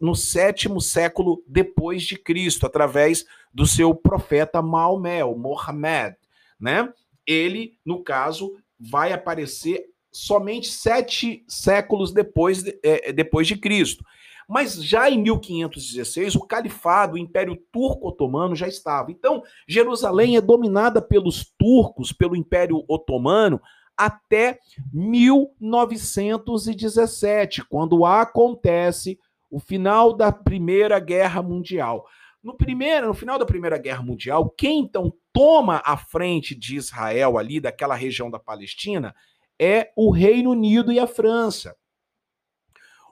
no 0.00 0.14
sétimo 0.14 0.80
século 0.80 1.42
depois 1.46 2.02
de 2.02 2.16
Cristo, 2.16 2.66
através 2.66 3.24
do 3.52 3.66
seu 3.66 3.94
profeta 3.94 4.60
Maomé, 4.60 5.24
o 5.24 5.34
Mohammed, 5.34 6.16
né? 6.60 6.92
Ele, 7.26 7.78
no 7.84 8.02
caso, 8.02 8.54
vai 8.78 9.12
aparecer 9.12 9.86
somente 10.12 10.68
sete 10.68 11.44
séculos 11.48 12.12
depois 12.12 12.62
de, 12.62 12.78
é, 12.82 13.12
depois 13.12 13.46
de 13.46 13.56
Cristo. 13.56 14.04
Mas 14.48 14.82
já 14.82 15.10
em 15.10 15.22
1516, 15.22 16.34
o 16.34 16.46
califado, 16.46 17.14
o 17.14 17.18
Império 17.18 17.56
Turco 17.72 18.08
Otomano 18.08 18.54
já 18.54 18.68
estava. 18.68 19.10
Então, 19.10 19.42
Jerusalém 19.66 20.36
é 20.36 20.40
dominada 20.40 21.02
pelos 21.02 21.44
turcos, 21.58 22.12
pelo 22.12 22.36
Império 22.36 22.84
Otomano, 22.88 23.60
até 23.96 24.58
1917, 24.92 27.64
quando 27.64 28.04
acontece 28.04 29.18
o 29.50 29.58
final 29.60 30.12
da 30.12 30.30
Primeira 30.32 30.98
Guerra 30.98 31.40
Mundial. 31.42 32.04
No 32.42 32.56
primeiro, 32.56 33.06
no 33.06 33.14
final 33.14 33.38
da 33.38 33.46
Primeira 33.46 33.78
Guerra 33.78 34.02
Mundial, 34.02 34.50
quem 34.50 34.80
então 34.80 35.14
toma 35.32 35.80
a 35.84 35.96
frente 35.96 36.52
de 36.54 36.76
Israel 36.76 37.38
ali, 37.38 37.60
daquela 37.60 37.94
região 37.94 38.30
da 38.30 38.38
Palestina, 38.38 39.14
é 39.58 39.90
o 39.96 40.10
Reino 40.10 40.50
Unido 40.50 40.92
e 40.92 40.98
a 40.98 41.06
França. 41.06 41.74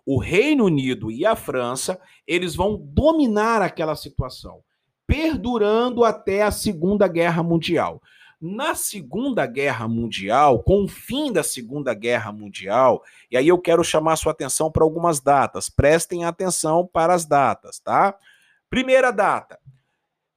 O 0.04 0.18
Reino 0.18 0.64
Unido 0.64 1.10
e 1.10 1.24
a 1.24 1.36
França, 1.36 2.00
eles 2.26 2.54
vão 2.54 2.76
dominar 2.76 3.62
aquela 3.62 3.94
situação, 3.94 4.60
perdurando 5.06 6.04
até 6.04 6.42
a 6.42 6.50
Segunda 6.50 7.06
Guerra 7.06 7.42
Mundial. 7.42 8.02
Na 8.40 8.74
Segunda 8.74 9.46
Guerra 9.46 9.86
Mundial, 9.86 10.64
com 10.64 10.82
o 10.82 10.88
fim 10.88 11.32
da 11.32 11.44
Segunda 11.44 11.94
Guerra 11.94 12.32
Mundial, 12.32 13.00
e 13.30 13.36
aí 13.36 13.46
eu 13.46 13.58
quero 13.58 13.84
chamar 13.84 14.16
sua 14.16 14.32
atenção 14.32 14.70
para 14.70 14.82
algumas 14.82 15.20
datas. 15.20 15.70
Prestem 15.70 16.24
atenção 16.24 16.84
para 16.84 17.14
as 17.14 17.24
datas, 17.24 17.78
tá? 17.78 18.18
Primeira 18.68 19.12
data, 19.12 19.60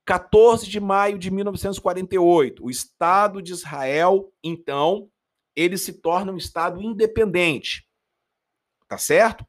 14 0.05 0.69
de 0.69 0.79
maio 0.79 1.17
de 1.17 1.31
1948. 1.31 2.63
O 2.63 2.69
Estado 2.69 3.41
de 3.41 3.53
Israel, 3.53 4.31
então, 4.43 5.09
ele 5.55 5.75
se 5.75 5.93
torna 5.93 6.31
um 6.31 6.37
Estado 6.37 6.79
independente. 6.83 7.87
Tá 8.87 8.99
certo? 8.99 9.43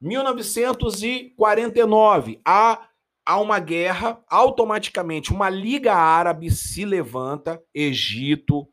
1949, 0.00 2.40
há 2.44 2.88
há 3.28 3.38
uma 3.38 3.60
guerra, 3.60 4.18
automaticamente 4.26 5.34
uma 5.34 5.50
Liga 5.50 5.94
Árabe 5.94 6.50
se 6.50 6.86
levanta, 6.86 7.62
Egito, 7.74 8.66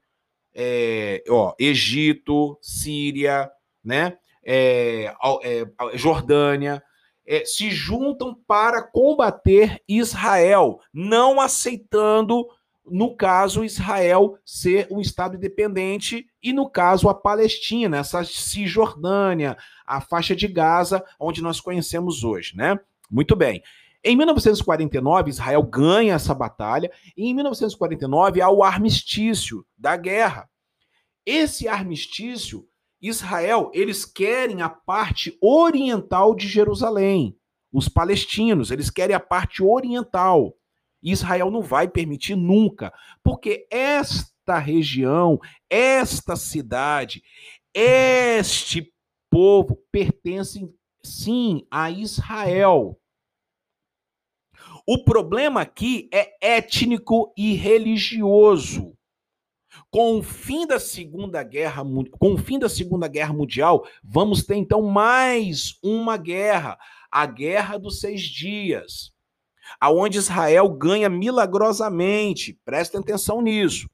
é, 0.55 1.21
ó, 1.27 1.53
Egito, 1.59 2.57
Síria, 2.61 3.51
né, 3.83 4.17
é, 4.45 5.13
é, 5.43 5.97
Jordânia, 5.97 6.81
é, 7.27 7.43
se 7.43 7.69
juntam 7.69 8.33
para 8.47 8.81
combater 8.81 9.81
Israel, 9.89 10.79
não 10.93 11.41
aceitando, 11.41 12.47
no 12.89 13.15
caso, 13.15 13.63
Israel 13.63 14.37
ser 14.45 14.87
um 14.91 15.01
Estado 15.01 15.35
independente 15.35 16.27
e, 16.41 16.53
no 16.53 16.69
caso, 16.69 17.09
a 17.09 17.13
Palestina, 17.13 17.97
essa 17.97 18.23
Cisjordânia, 18.23 19.57
a 19.85 19.99
faixa 20.01 20.35
de 20.35 20.47
Gaza, 20.47 21.03
onde 21.19 21.41
nós 21.41 21.59
conhecemos 21.59 22.23
hoje, 22.23 22.55
né? 22.55 22.79
Muito 23.09 23.35
bem. 23.35 23.63
Em 24.03 24.15
1949, 24.15 25.31
Israel 25.31 25.63
ganha 25.63 26.13
essa 26.13 26.33
batalha, 26.33 26.91
e 27.17 27.25
em 27.25 27.33
1949 27.33 28.39
há 28.39 28.49
o 28.49 28.63
armistício 28.63 29.65
da 29.75 29.97
guerra. 29.97 30.47
Esse 31.25 31.67
armistício, 31.67 32.67
Israel, 33.01 33.71
eles 33.73 34.05
querem 34.05 34.61
a 34.61 34.69
parte 34.69 35.35
oriental 35.41 36.35
de 36.35 36.47
Jerusalém. 36.47 37.35
Os 37.73 37.89
palestinos, 37.89 38.69
eles 38.69 38.91
querem 38.91 39.15
a 39.15 39.19
parte 39.19 39.63
oriental. 39.63 40.55
Israel 41.11 41.51
não 41.51 41.61
vai 41.61 41.87
permitir 41.87 42.35
nunca, 42.35 42.91
porque 43.23 43.67
esta 43.69 44.57
região, 44.57 45.39
esta 45.69 46.35
cidade, 46.35 47.23
este 47.73 48.91
povo 49.29 49.77
pertencem 49.91 50.73
sim 51.03 51.65
a 51.69 51.91
Israel. 51.91 52.99
O 54.87 55.03
problema 55.03 55.61
aqui 55.61 56.09
é 56.11 56.35
étnico 56.41 57.33
e 57.37 57.53
religioso. 57.53 58.95
Com 59.89 60.19
o 60.19 60.23
fim 60.23 60.65
da 60.65 60.79
Segunda 60.79 61.43
Guerra, 61.43 61.83
com 62.17 62.33
o 62.33 62.37
fim 62.37 62.57
da 62.57 62.69
Segunda 62.69 63.07
Guerra 63.07 63.33
Mundial, 63.33 63.85
vamos 64.03 64.43
ter 64.43 64.55
então 64.55 64.81
mais 64.83 65.77
uma 65.83 66.17
guerra, 66.17 66.77
a 67.11 67.25
Guerra 67.25 67.77
dos 67.77 67.99
Seis 67.99 68.21
Dias, 68.21 69.14
aonde 69.79 70.17
Israel 70.17 70.69
ganha 70.69 71.09
milagrosamente. 71.09 72.59
Prestem 72.65 73.01
atenção 73.01 73.41
nisso. 73.41 73.89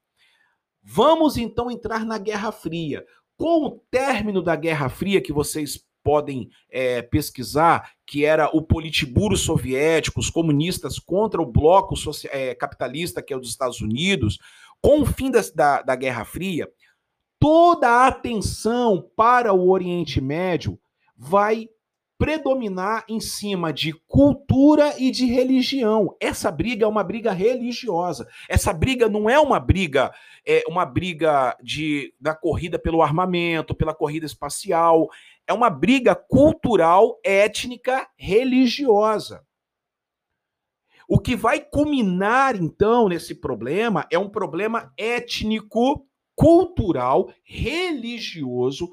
Vamos 0.83 1.37
então 1.37 1.69
entrar 1.69 2.05
na 2.05 2.17
Guerra 2.17 2.51
Fria. 2.51 3.05
Com 3.37 3.65
o 3.65 3.71
término 3.89 4.41
da 4.41 4.55
Guerra 4.55 4.89
Fria, 4.89 5.21
que 5.21 5.33
vocês 5.33 5.83
podem 6.03 6.49
é, 6.69 7.01
pesquisar, 7.01 7.91
que 8.05 8.25
era 8.25 8.49
o 8.55 8.61
Politburo 8.61 9.37
soviético, 9.37 10.19
os 10.19 10.29
comunistas 10.29 10.99
contra 10.99 11.41
o 11.41 11.45
bloco 11.45 11.95
é, 12.31 12.55
capitalista, 12.55 13.21
que 13.21 13.33
é 13.33 13.37
os 13.37 13.47
Estados 13.47 13.81
Unidos, 13.81 14.37
com 14.81 15.01
o 15.01 15.05
fim 15.05 15.29
da, 15.29 15.41
da, 15.53 15.81
da 15.81 15.95
Guerra 15.95 16.25
Fria, 16.25 16.67
toda 17.39 17.87
a 17.87 18.07
atenção 18.07 19.09
para 19.15 19.53
o 19.53 19.69
Oriente 19.69 20.19
Médio 20.19 20.79
vai 21.15 21.69
predominar 22.21 23.03
em 23.09 23.19
cima 23.19 23.73
de 23.73 23.93
cultura 24.07 24.93
e 24.99 25.09
de 25.09 25.25
religião. 25.25 26.15
Essa 26.19 26.51
briga 26.51 26.85
é 26.85 26.87
uma 26.87 27.03
briga 27.03 27.31
religiosa. 27.31 28.27
Essa 28.47 28.71
briga 28.71 29.09
não 29.09 29.27
é 29.27 29.39
uma 29.39 29.59
briga, 29.59 30.13
é 30.45 30.61
uma 30.67 30.85
briga 30.85 31.57
de 31.63 32.13
da 32.21 32.35
corrida 32.35 32.77
pelo 32.77 33.01
armamento, 33.01 33.73
pela 33.73 33.95
corrida 33.95 34.27
espacial 34.27 35.09
é 35.47 35.53
uma 35.53 35.69
briga 35.69 36.15
cultural, 36.15 37.19
étnica, 37.23 38.07
religiosa. 38.15 39.43
O 41.07 41.19
que 41.19 41.35
vai 41.35 41.59
culminar, 41.59 42.55
então, 42.55 43.09
nesse 43.09 43.35
problema 43.35 44.07
é 44.09 44.17
um 44.17 44.29
problema 44.29 44.93
étnico, 44.97 46.07
cultural, 46.33 47.33
religioso, 47.43 48.89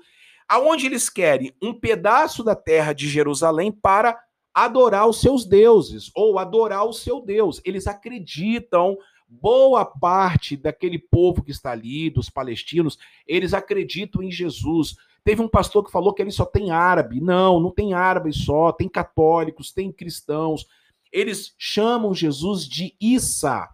aonde 0.49 0.87
eles 0.87 1.11
querem 1.11 1.53
um 1.63 1.75
pedaço 1.75 2.43
da 2.43 2.57
terra 2.57 2.93
de 2.93 3.09
Jerusalém 3.09 3.71
para 3.71 4.19
adorar 4.55 5.07
os 5.07 5.21
seus 5.21 5.45
deuses 5.45 6.11
ou 6.15 6.39
adorar 6.39 6.85
o 6.85 6.93
seu 6.93 7.21
Deus. 7.21 7.61
Eles 7.65 7.87
acreditam, 7.87 8.97
boa 9.29 9.85
parte 9.85 10.57
daquele 10.57 10.99
povo 10.99 11.43
que 11.43 11.51
está 11.51 11.71
ali, 11.73 12.09
dos 12.09 12.31
palestinos, 12.31 12.99
eles 13.27 13.53
acreditam 13.53 14.23
em 14.23 14.31
Jesus. 14.31 14.97
Teve 15.23 15.43
um 15.43 15.49
pastor 15.49 15.85
que 15.85 15.93
falou 15.93 16.15
que 16.15 16.23
ele 16.23 16.31
só 16.31 16.47
tem 16.47 16.71
árabe. 16.71 17.21
Não, 17.21 17.61
não 17.61 17.71
tem 17.71 17.93
árabe 17.93 18.33
só, 18.33 18.73
tem 18.73 18.89
católicos, 18.89 19.71
tem 19.71 19.93
cristãos. 19.93 20.67
Eles 21.13 21.55
chamam 21.59 22.15
Jesus 22.15 22.67
de 22.67 22.97
Issa. 23.01 23.69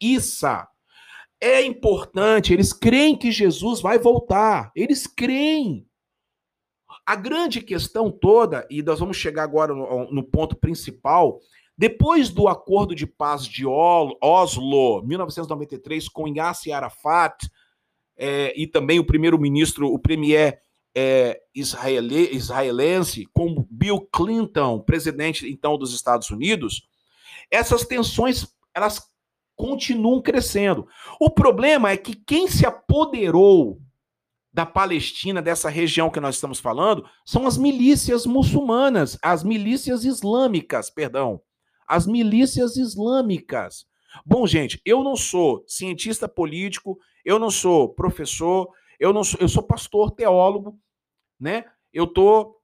Issa. 0.00 0.68
É 1.40 1.62
importante, 1.62 2.54
eles 2.54 2.72
creem 2.72 3.16
que 3.16 3.30
Jesus 3.30 3.80
vai 3.80 3.98
voltar. 3.98 4.70
Eles 4.74 5.06
creem. 5.06 5.86
A 7.06 7.16
grande 7.16 7.60
questão 7.60 8.10
toda, 8.10 8.66
e 8.70 8.82
nós 8.82 8.98
vamos 8.98 9.16
chegar 9.16 9.42
agora 9.42 9.74
no, 9.74 10.10
no 10.10 10.22
ponto 10.22 10.56
principal, 10.56 11.40
depois 11.76 12.30
do 12.30 12.48
acordo 12.48 12.94
de 12.94 13.06
paz 13.06 13.44
de 13.46 13.66
Oslo, 13.66 15.02
1993, 15.04 16.08
com 16.08 16.28
Yasser 16.28 16.74
Arafat, 16.74 17.50
é, 18.16 18.52
e 18.56 18.66
também 18.66 18.98
o 18.98 19.06
primeiro-ministro, 19.06 19.92
o 19.92 19.98
premier 19.98 20.60
é, 20.94 21.40
israele, 21.54 22.30
israelense 22.32 23.26
com 23.32 23.66
Bill 23.68 24.00
Clinton, 24.12 24.78
presidente 24.80 25.50
então 25.50 25.76
dos 25.76 25.92
Estados 25.92 26.30
Unidos, 26.30 26.88
essas 27.50 27.84
tensões 27.84 28.46
elas 28.72 29.02
continuam 29.56 30.22
crescendo. 30.22 30.86
O 31.20 31.30
problema 31.30 31.90
é 31.90 31.96
que 31.96 32.14
quem 32.14 32.48
se 32.48 32.66
apoderou 32.66 33.80
da 34.54 34.64
Palestina, 34.64 35.42
dessa 35.42 35.68
região 35.68 36.08
que 36.08 36.20
nós 36.20 36.36
estamos 36.36 36.60
falando, 36.60 37.04
são 37.26 37.44
as 37.44 37.58
milícias 37.58 38.24
muçulmanas, 38.24 39.18
as 39.20 39.42
milícias 39.42 40.04
islâmicas, 40.04 40.88
perdão. 40.88 41.42
As 41.88 42.06
milícias 42.06 42.76
islâmicas. 42.76 43.84
Bom, 44.24 44.46
gente, 44.46 44.80
eu 44.86 45.02
não 45.02 45.16
sou 45.16 45.64
cientista 45.66 46.28
político, 46.28 46.96
eu 47.24 47.36
não 47.36 47.50
sou 47.50 47.92
professor, 47.92 48.68
eu 49.00 49.12
não 49.12 49.24
sou, 49.24 49.40
eu 49.40 49.48
sou 49.48 49.62
pastor, 49.64 50.12
teólogo, 50.12 50.78
né? 51.38 51.64
Eu 51.92 52.06
tô 52.06 52.56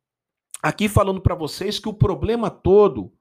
aqui 0.62 0.88
falando 0.88 1.20
para 1.20 1.35
vocês 1.35 1.81
que 1.81 1.88
o 1.88 1.94
problema 1.94 2.48
todo 2.48 3.12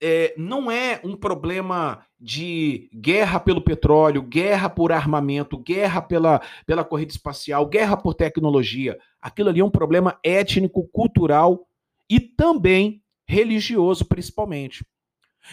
é, 0.00 0.34
não 0.36 0.70
é 0.70 1.00
um 1.04 1.16
problema 1.16 2.04
de 2.20 2.90
guerra 2.94 3.38
pelo 3.38 3.60
petróleo, 3.60 4.22
guerra 4.22 4.68
por 4.68 4.92
armamento, 4.92 5.56
guerra 5.56 6.02
pela, 6.02 6.40
pela 6.66 6.84
corrida 6.84 7.12
espacial, 7.12 7.66
guerra 7.66 7.96
por 7.96 8.14
tecnologia. 8.14 8.98
Aquilo 9.20 9.48
ali 9.48 9.60
é 9.60 9.64
um 9.64 9.70
problema 9.70 10.18
étnico, 10.24 10.88
cultural 10.88 11.66
e 12.08 12.18
também 12.18 13.02
religioso, 13.26 14.04
principalmente. 14.04 14.84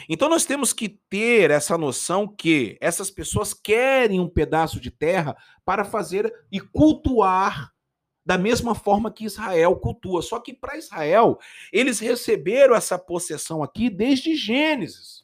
Então 0.10 0.30
nós 0.30 0.46
temos 0.46 0.74
que 0.74 0.90
ter 1.10 1.52
essa 1.52 1.78
noção 1.78 2.28
que 2.28 2.78
essas 2.82 3.10
pessoas 3.10 3.54
querem 3.54 4.20
um 4.20 4.28
pedaço 4.28 4.80
de 4.80 4.92
terra 4.92 5.36
para 5.64 5.86
fazer 5.86 6.32
e 6.52 6.60
cultuar 6.60 7.72
da 8.26 8.38
mesma 8.38 8.74
forma 8.74 9.12
que 9.12 9.26
Israel 9.26 9.76
cultua. 9.76 10.22
Só 10.22 10.40
que 10.40 10.54
para 10.54 10.78
Israel, 10.78 11.38
eles 11.72 12.00
receberam 12.00 12.76
essa 12.76 12.98
possessão 12.98 13.62
aqui 13.62 13.90
desde 13.90 14.36
Gênesis. 14.36 15.24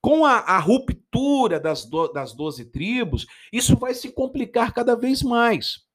Com 0.00 0.24
a, 0.24 0.36
a 0.38 0.58
ruptura 0.58 1.60
das, 1.60 1.84
do, 1.84 2.08
das 2.08 2.32
12 2.32 2.66
tribos, 2.66 3.26
isso 3.52 3.76
vai 3.76 3.92
se 3.92 4.10
complicar 4.10 4.72
cada 4.72 4.96
vez 4.96 5.22
mais. 5.22 5.86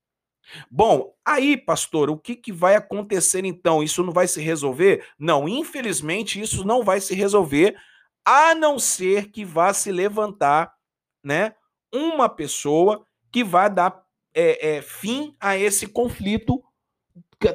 Bom, 0.70 1.16
aí, 1.26 1.56
pastor, 1.56 2.10
o 2.10 2.18
que, 2.18 2.36
que 2.36 2.52
vai 2.52 2.76
acontecer 2.76 3.46
então? 3.46 3.82
Isso 3.82 4.04
não 4.04 4.12
vai 4.12 4.28
se 4.28 4.42
resolver? 4.42 5.08
Não, 5.18 5.48
infelizmente, 5.48 6.40
isso 6.40 6.66
não 6.66 6.84
vai 6.84 7.00
se 7.00 7.16
resolver, 7.16 7.76
a 8.26 8.54
não 8.54 8.78
ser 8.78 9.32
que 9.32 9.46
vá 9.46 9.74
se 9.74 9.92
levantar 9.92 10.74
né, 11.24 11.56
uma 11.94 12.28
pessoa 12.28 13.06
que 13.32 13.44
vai 13.44 13.70
dar 13.70 14.03
é, 14.34 14.78
é, 14.78 14.82
fim 14.82 15.36
a 15.40 15.58
esse 15.58 15.88
conflito, 15.88 16.64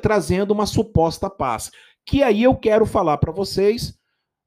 trazendo 0.03 0.53
uma 0.53 0.67
suposta 0.67 1.29
paz. 1.29 1.71
Que 2.05 2.23
aí 2.23 2.43
eu 2.43 2.57
quero 2.57 2.87
falar 2.87 3.19
para 3.19 3.33
vocês 3.33 3.99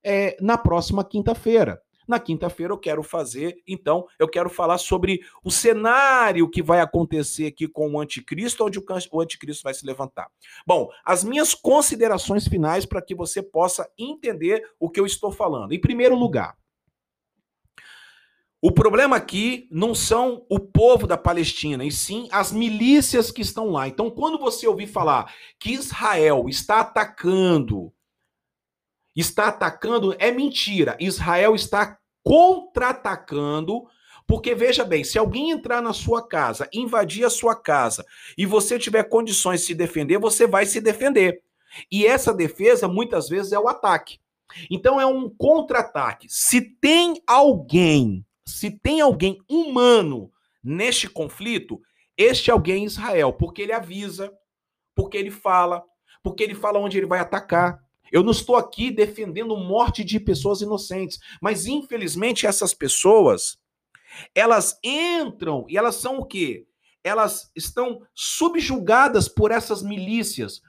é, 0.04 0.38
na 0.41 0.58
próxima 0.58 1.04
quinta-feira. 1.04 1.82
Na 2.08 2.20
quinta-feira 2.20 2.74
eu 2.74 2.78
quero 2.78 3.04
fazer, 3.04 3.62
então, 3.65 4.06
eu 4.20 4.28
quero 4.28 4.50
falar 4.50 4.78
sobre 4.78 5.22
o 5.46 5.52
cenário 5.52 6.50
que 6.50 6.62
vai 6.62 6.82
acontecer 6.82 7.46
aqui 7.46 7.67
com 7.67 7.89
o 7.89 8.00
anticristo, 8.00 8.65
onde 8.65 8.80
o 8.80 9.22
anticristo 9.22 9.63
vai 9.63 9.74
se 9.74 9.86
levantar. 9.86 10.28
Bom, 10.67 10.89
as 11.06 11.24
minhas 11.24 11.54
considerações 11.54 12.48
finais 12.48 12.86
para 12.86 13.02
que 13.02 13.15
você 13.15 13.41
possa 13.41 13.89
entender 13.98 14.62
o 14.80 14.89
que 14.89 15.00
eu 15.00 15.06
estou 15.06 15.32
falando. 15.32 15.72
Em 15.72 15.80
primeiro 15.80 16.15
lugar, 16.15 16.58
o 18.62 18.71
problema 18.71 19.15
aqui 19.15 19.67
não 19.71 19.95
são 19.95 20.45
o 20.47 20.60
povo 20.60 21.08
da 21.08 21.17
Palestina, 21.17 21.84
e 21.84 21.91
sim 21.91 22.28
as 22.32 22.52
milícias 22.52 23.32
que 23.32 23.41
estão 23.41 23.71
lá. 23.71 23.88
Então, 23.88 24.12
quando 24.12 24.38
você 24.38 24.67
ouvir 24.67 24.86
falar 24.86 25.34
que 25.60 25.71
Israel 25.71 26.45
está 26.47 26.82
atacando, 26.82 27.91
está 29.15 29.47
atacando, 29.47 30.15
é 30.19 30.32
mentira. 30.32 30.95
Israel 31.00 31.56
está 31.56 31.97
contra-atacando, 32.24 33.84
porque 34.28 34.54
veja 34.54 34.86
bem, 34.86 35.04
se 35.04 35.17
alguém 35.17 35.50
entrar 35.50 35.82
na 35.82 35.91
sua 35.91 36.28
casa, 36.28 36.69
invadir 36.71 37.26
a 37.26 37.32
sua 37.32 37.56
casa, 37.56 38.06
e 38.38 38.45
você 38.45 38.78
tiver 38.78 39.06
condições 39.06 39.62
de 39.62 39.65
se 39.65 39.74
defender, 39.74 40.19
você 40.19 40.45
vai 40.45 40.67
se 40.67 40.80
defender. 40.80 41.41
E 41.91 42.06
essa 42.06 42.32
defesa, 42.32 42.88
muitas 42.88 43.28
vezes, 43.28 43.54
é 43.54 43.60
o 43.60 43.67
ataque. 43.67 44.19
Então, 44.69 45.02
é 45.02 45.06
um 45.06 45.28
contra-ataque. 45.30 46.28
Se 46.30 46.62
tem 46.62 47.24
alguém 47.26 48.24
se 48.52 48.70
tem 48.70 49.02
alguém 49.02 49.40
humano 49.50 50.32
neste 50.64 51.10
conflito, 51.10 51.82
este 52.18 52.52
alguém 52.52 52.84
é 52.84 52.86
Israel, 52.86 53.34
porque 53.34 53.62
ele 53.62 53.74
avisa, 53.74 54.32
porque 54.94 55.18
ele 55.18 55.32
fala, 55.32 55.84
porque 56.22 56.44
ele 56.44 56.54
fala 56.54 56.80
onde 56.80 56.98
ele 56.98 57.08
vai 57.08 57.20
atacar. 57.20 57.80
Eu 58.12 58.24
não 58.24 58.32
estou 58.32 58.58
aqui 58.58 58.92
defendendo 58.92 59.56
morte 59.56 60.04
de 60.04 60.20
pessoas 60.20 60.62
inocentes, 60.62 61.18
mas 61.42 61.66
infelizmente 61.66 62.46
essas 62.46 62.74
pessoas, 62.74 63.58
elas 64.36 64.78
entram 64.84 65.66
e 65.70 65.78
elas 65.78 65.96
são 65.96 66.20
o 66.20 66.26
quê? 66.26 66.68
Elas 67.04 67.50
estão 67.56 68.02
subjugadas 68.14 69.30
por 69.30 69.50
essas 69.50 69.82
milícias. 69.82 70.62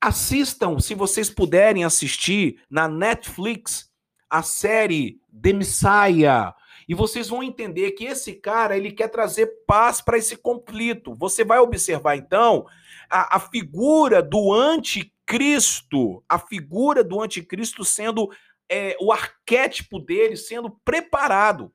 Assistam, 0.00 0.78
se 0.80 0.94
vocês 0.94 1.30
puderem 1.30 1.84
assistir 1.84 2.60
na 2.68 2.88
Netflix, 2.88 3.90
a 4.28 4.42
série 4.42 5.20
The 5.40 5.52
Messiah, 5.52 6.52
e 6.88 6.94
vocês 6.94 7.28
vão 7.28 7.42
entender 7.42 7.92
que 7.92 8.04
esse 8.04 8.34
cara 8.34 8.76
ele 8.76 8.92
quer 8.92 9.08
trazer 9.08 9.46
paz 9.66 10.00
para 10.00 10.18
esse 10.18 10.36
conflito. 10.36 11.14
Você 11.16 11.44
vai 11.44 11.58
observar 11.58 12.16
então 12.16 12.66
a, 13.10 13.36
a 13.36 13.40
figura 13.40 14.22
do 14.22 14.52
anticristo, 14.52 16.22
a 16.28 16.38
figura 16.38 17.02
do 17.02 17.20
anticristo 17.20 17.84
sendo 17.84 18.30
é, 18.70 18.96
o 19.00 19.12
arquétipo 19.12 19.98
dele 19.98 20.36
sendo 20.36 20.70
preparado. 20.84 21.72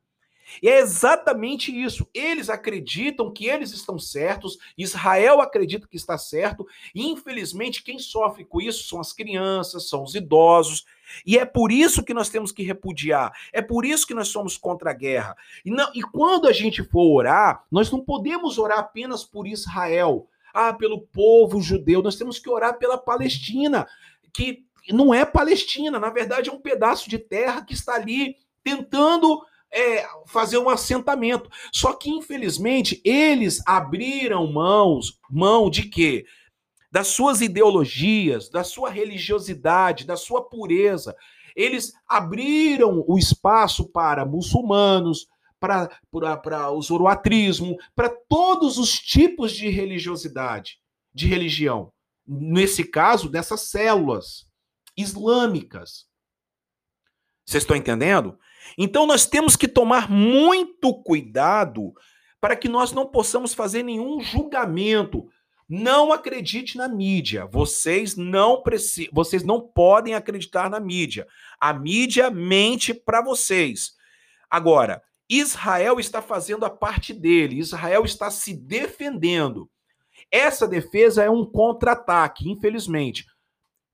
E 0.61 0.69
é 0.69 0.79
exatamente 0.79 1.71
isso. 1.71 2.07
Eles 2.13 2.49
acreditam 2.49 3.31
que 3.31 3.45
eles 3.45 3.71
estão 3.71 3.99
certos, 3.99 4.57
Israel 4.77 5.41
acredita 5.41 5.87
que 5.87 5.97
está 5.97 6.17
certo, 6.17 6.65
e 6.93 7.07
infelizmente 7.07 7.83
quem 7.83 7.99
sofre 7.99 8.45
com 8.45 8.59
isso 8.59 8.87
são 8.87 8.99
as 8.99 9.13
crianças, 9.13 9.89
são 9.89 10.03
os 10.03 10.15
idosos. 10.15 10.85
E 11.25 11.37
é 11.37 11.45
por 11.45 11.71
isso 11.71 12.03
que 12.03 12.13
nós 12.13 12.29
temos 12.29 12.51
que 12.51 12.63
repudiar, 12.63 13.31
é 13.51 13.61
por 13.61 13.85
isso 13.85 14.07
que 14.07 14.13
nós 14.13 14.29
somos 14.29 14.57
contra 14.57 14.91
a 14.91 14.93
guerra. 14.93 15.35
E, 15.65 15.69
não, 15.69 15.91
e 15.93 16.01
quando 16.01 16.47
a 16.47 16.53
gente 16.53 16.83
for 16.83 17.17
orar, 17.17 17.63
nós 17.69 17.91
não 17.91 17.99
podemos 17.99 18.57
orar 18.57 18.79
apenas 18.79 19.23
por 19.23 19.45
Israel, 19.45 20.27
ah, 20.53 20.73
pelo 20.73 21.01
povo 21.01 21.61
judeu, 21.61 22.01
nós 22.01 22.15
temos 22.15 22.39
que 22.39 22.49
orar 22.49 22.77
pela 22.77 22.97
Palestina, 22.97 23.87
que 24.33 24.65
não 24.89 25.13
é 25.13 25.25
Palestina, 25.25 25.99
na 25.99 26.09
verdade 26.09 26.49
é 26.49 26.53
um 26.53 26.59
pedaço 26.59 27.09
de 27.09 27.19
terra 27.19 27.63
que 27.63 27.73
está 27.73 27.95
ali 27.95 28.35
tentando 28.63 29.41
é, 29.73 30.05
fazer 30.27 30.57
um 30.57 30.69
assentamento. 30.69 31.49
Só 31.71 31.93
que, 31.93 32.09
infelizmente, 32.09 33.01
eles 33.05 33.61
abriram 33.65 34.51
mãos, 34.51 35.19
mão 35.29 35.69
de 35.69 35.83
quê? 35.83 36.25
Das 36.91 37.07
suas 37.07 37.39
ideologias, 37.41 38.49
da 38.49 38.63
sua 38.63 38.89
religiosidade, 38.89 40.05
da 40.05 40.17
sua 40.17 40.43
pureza. 40.43 41.15
Eles 41.55 41.93
abriram 42.07 43.03
o 43.07 43.17
espaço 43.17 43.89
para 43.89 44.25
muçulmanos, 44.25 45.27
para, 45.59 46.71
o 46.71 46.81
zoroatrismo, 46.81 47.77
para 47.95 48.09
todos 48.09 48.77
os 48.77 48.91
tipos 48.99 49.51
de 49.51 49.69
religiosidade, 49.69 50.79
de 51.13 51.27
religião. 51.27 51.93
Nesse 52.25 52.83
caso, 52.83 53.29
dessas 53.29 53.69
células 53.69 54.47
islâmicas. 54.97 56.07
Vocês 57.45 57.63
estão 57.63 57.75
entendendo? 57.75 58.37
Então 58.77 59.05
nós 59.05 59.25
temos 59.25 59.55
que 59.55 59.67
tomar 59.67 60.09
muito 60.09 60.93
cuidado 61.03 61.93
para 62.39 62.55
que 62.55 62.67
nós 62.67 62.91
não 62.91 63.05
possamos 63.05 63.53
fazer 63.53 63.83
nenhum 63.83 64.19
julgamento. 64.19 65.29
Não 65.69 66.11
acredite 66.11 66.77
na 66.77 66.87
mídia. 66.87 67.45
Vocês 67.45 68.17
não 68.17 68.61
precisam, 68.61 69.11
vocês 69.13 69.43
não 69.43 69.61
podem 69.61 70.15
acreditar 70.15 70.69
na 70.69 70.79
mídia. 70.79 71.27
A 71.59 71.73
mídia 71.73 72.29
mente 72.29 72.93
para 72.93 73.21
vocês. 73.21 73.93
Agora, 74.49 75.01
Israel 75.29 75.97
está 75.97 76.21
fazendo 76.21 76.65
a 76.65 76.69
parte 76.69 77.13
dele. 77.13 77.59
Israel 77.59 78.03
está 78.03 78.29
se 78.29 78.53
defendendo. 78.53 79.69
Essa 80.29 80.67
defesa 80.67 81.23
é 81.23 81.29
um 81.29 81.45
contra-ataque, 81.45 82.49
infelizmente. 82.49 83.25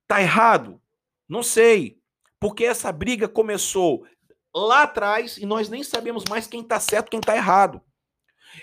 Tá 0.07 0.19
errado? 0.19 0.81
Não 1.29 1.43
sei. 1.43 1.99
Porque 2.39 2.65
essa 2.65 2.91
briga 2.91 3.27
começou 3.27 4.03
lá 4.65 4.83
atrás 4.83 5.37
e 5.37 5.45
nós 5.45 5.69
nem 5.69 5.83
sabemos 5.83 6.23
mais 6.29 6.47
quem 6.47 6.61
está 6.61 6.79
certo, 6.79 7.09
quem 7.09 7.19
está 7.19 7.35
errado. 7.35 7.81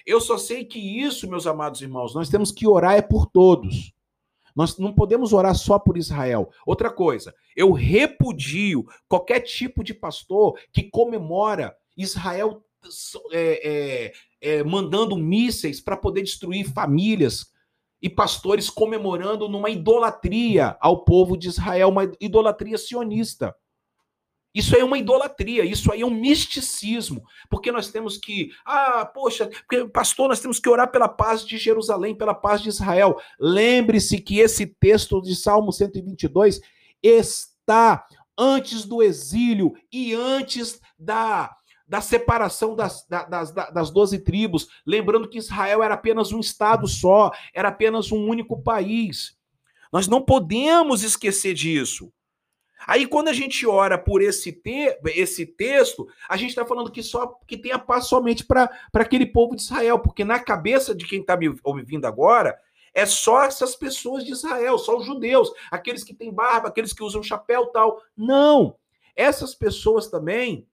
Eu 0.07 0.21
só 0.21 0.37
sei 0.37 0.65
que 0.65 0.79
isso, 0.79 1.29
meus 1.29 1.47
amados 1.47 1.81
irmãos, 1.81 2.15
nós 2.15 2.29
temos 2.29 2.51
que 2.51 2.67
orar 2.67 2.95
é 2.95 3.03
por 3.03 3.27
todos. 3.27 3.93
Nós 4.55 4.79
não 4.79 4.93
podemos 4.93 5.33
orar 5.33 5.55
só 5.55 5.79
por 5.79 5.97
Israel. 5.97 6.51
Outra 6.67 6.91
coisa, 6.91 7.35
eu 7.57 7.73
repudio 7.73 8.85
qualquer 9.09 9.41
tipo 9.41 9.83
de 9.83 9.93
pastor 9.93 10.59
que 10.73 10.85
comemora 10.85 11.77
Israel 11.97 12.65
é, 13.33 13.69
é, 13.69 14.13
é, 14.41 14.65
mandando 14.65 15.17
mísseis 15.17 15.81
para 15.81 15.97
poder 15.97 16.23
destruir 16.23 16.71
famílias 16.73 17.53
e 18.01 18.09
pastores 18.09 18.69
comemorando 18.69 19.49
numa 19.49 19.71
idolatria 19.71 20.77
ao 20.81 21.05
povo 21.05 21.37
de 21.37 21.49
Israel, 21.49 21.89
uma 21.89 22.13
idolatria 22.21 22.77
sionista. 22.77 23.55
Isso 24.55 24.75
aí 24.77 24.83
é 24.83 24.85
uma 24.85 24.97
idolatria, 24.97 25.64
isso 25.64 25.90
aí 25.93 26.03
é 26.03 26.07
um 26.07 26.11
misticismo, 26.11 27.25
porque 27.51 27.73
nós 27.73 27.90
temos 27.90 28.17
que, 28.17 28.51
ah, 28.64 29.05
poxa, 29.05 29.51
pastor, 29.93 30.29
nós 30.29 30.38
temos 30.38 30.61
que 30.61 30.69
orar 30.69 30.93
pela 30.93 31.09
paz 31.09 31.45
de 31.45 31.59
Jerusalém, 31.59 32.14
pela 32.14 32.35
paz 32.35 32.62
de 32.62 32.69
Israel. 32.69 33.21
Lembre-se 33.38 34.21
que 34.21 34.38
esse 34.38 34.64
texto 34.67 35.21
de 35.21 35.35
Salmo 35.35 35.73
122 35.73 36.61
está 37.03 38.07
antes 38.38 38.85
do 38.85 39.03
exílio 39.03 39.75
e 39.93 40.14
antes 40.14 40.81
da, 40.97 41.51
da 41.87 42.01
separação 42.01 42.77
das, 42.77 43.05
das, 43.09 43.53
das 43.53 43.90
12 43.90 44.21
tribos. 44.21 44.69
Lembrando 44.87 45.29
que 45.29 45.38
Israel 45.38 45.83
era 45.83 45.95
apenas 45.95 46.31
um 46.31 46.38
estado 46.38 46.87
só, 46.87 47.33
era 47.53 47.69
apenas 47.69 48.12
um 48.12 48.25
único 48.29 48.62
país. 48.62 49.37
Nós 49.93 50.07
não 50.07 50.23
podemos 50.23 51.03
esquecer 51.03 51.55
disso. 51.55 52.12
Aí 52.87 53.07
quando 53.07 53.29
a 53.29 53.33
gente 53.33 53.66
ora 53.66 53.97
por 53.97 54.23
esse, 54.23 54.53
te 54.53 54.99
esse 55.07 55.47
texto, 55.47 56.07
a 56.29 56.37
gente 56.37 56.51
está 56.51 56.64
falando 56.64 56.90
que 56.90 57.03
só 57.03 57.38
que 57.47 57.57
tem 57.57 57.73
a 57.73 57.79
paz 57.79 58.07
somente 58.07 58.44
para 58.44 58.70
aquele 58.94 59.27
povo 59.27 59.57
de 59.57 59.62
Israel, 59.62 59.99
porque 59.99 60.25
na 60.25 60.38
cabeça 60.38 60.94
de 60.94 61.07
quem 61.07 61.20
está 61.20 61.37
me 61.37 61.55
ouvindo 61.62 62.07
agora, 62.07 62.59
é 62.94 63.05
só 63.05 63.42
essas 63.42 63.75
pessoas 63.75 64.25
de 64.25 64.33
Israel, 64.33 64.79
só 64.79 64.97
os 64.97 65.05
judeus, 65.05 65.51
aqueles 65.70 66.05
que 66.05 66.14
têm 66.14 66.33
barba, 66.33 66.68
aqueles 66.68 66.92
que 66.92 67.03
usam 67.03 67.23
chapéu 67.23 67.66
tal. 67.66 68.01
Não! 68.16 68.77
Essas 69.16 69.55
pessoas 69.55 70.09
também 70.09 70.66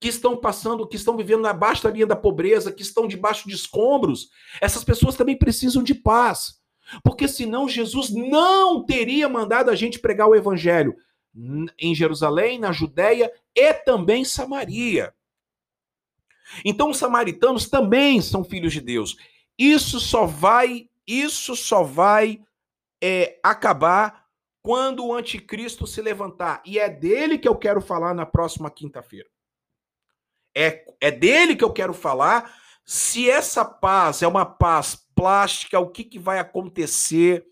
que 0.00 0.08
estão 0.08 0.36
passando, 0.36 0.86
que 0.86 0.96
estão 0.96 1.16
vivendo 1.16 1.46
abaixo 1.46 1.82
da 1.82 1.90
linha 1.90 2.06
da 2.06 2.16
pobreza, 2.16 2.72
que 2.72 2.82
estão 2.82 3.06
debaixo 3.06 3.48
de 3.48 3.54
escombros, 3.54 4.30
essas 4.60 4.82
pessoas 4.82 5.16
também 5.16 5.36
precisam 5.36 5.82
de 5.82 5.94
paz. 5.94 6.60
Porque 7.04 7.26
senão 7.28 7.68
Jesus 7.68 8.10
não 8.10 8.84
teria 8.84 9.28
mandado 9.28 9.70
a 9.70 9.74
gente 9.74 9.98
pregar 9.98 10.28
o 10.28 10.34
evangelho 10.34 10.96
em 11.78 11.94
Jerusalém, 11.94 12.58
na 12.58 12.72
Judéia 12.72 13.32
e 13.54 13.72
também 13.72 14.24
Samaria. 14.24 15.14
Então 16.64 16.90
os 16.90 16.98
samaritanos 16.98 17.68
também 17.68 18.20
são 18.20 18.44
filhos 18.44 18.72
de 18.72 18.80
Deus. 18.80 19.16
Isso 19.58 19.98
só 20.00 20.26
vai, 20.26 20.88
isso 21.06 21.56
só 21.56 21.82
vai 21.82 22.40
é, 23.02 23.38
acabar 23.42 24.26
quando 24.62 25.04
o 25.04 25.14
anticristo 25.14 25.86
se 25.86 26.00
levantar. 26.00 26.62
E 26.64 26.78
é 26.78 26.88
dele 26.88 27.38
que 27.38 27.48
eu 27.48 27.56
quero 27.56 27.80
falar 27.80 28.14
na 28.14 28.26
próxima 28.26 28.70
quinta-feira. 28.70 29.28
É, 30.54 30.84
é 31.00 31.10
dele 31.10 31.56
que 31.56 31.64
eu 31.64 31.72
quero 31.72 31.94
falar. 31.94 32.54
Se 32.84 33.28
essa 33.30 33.64
paz 33.64 34.22
é 34.22 34.28
uma 34.28 34.44
paz 34.44 34.94
plástica, 35.14 35.78
o 35.78 35.88
que, 35.88 36.04
que 36.04 36.18
vai 36.18 36.38
acontecer? 36.38 37.46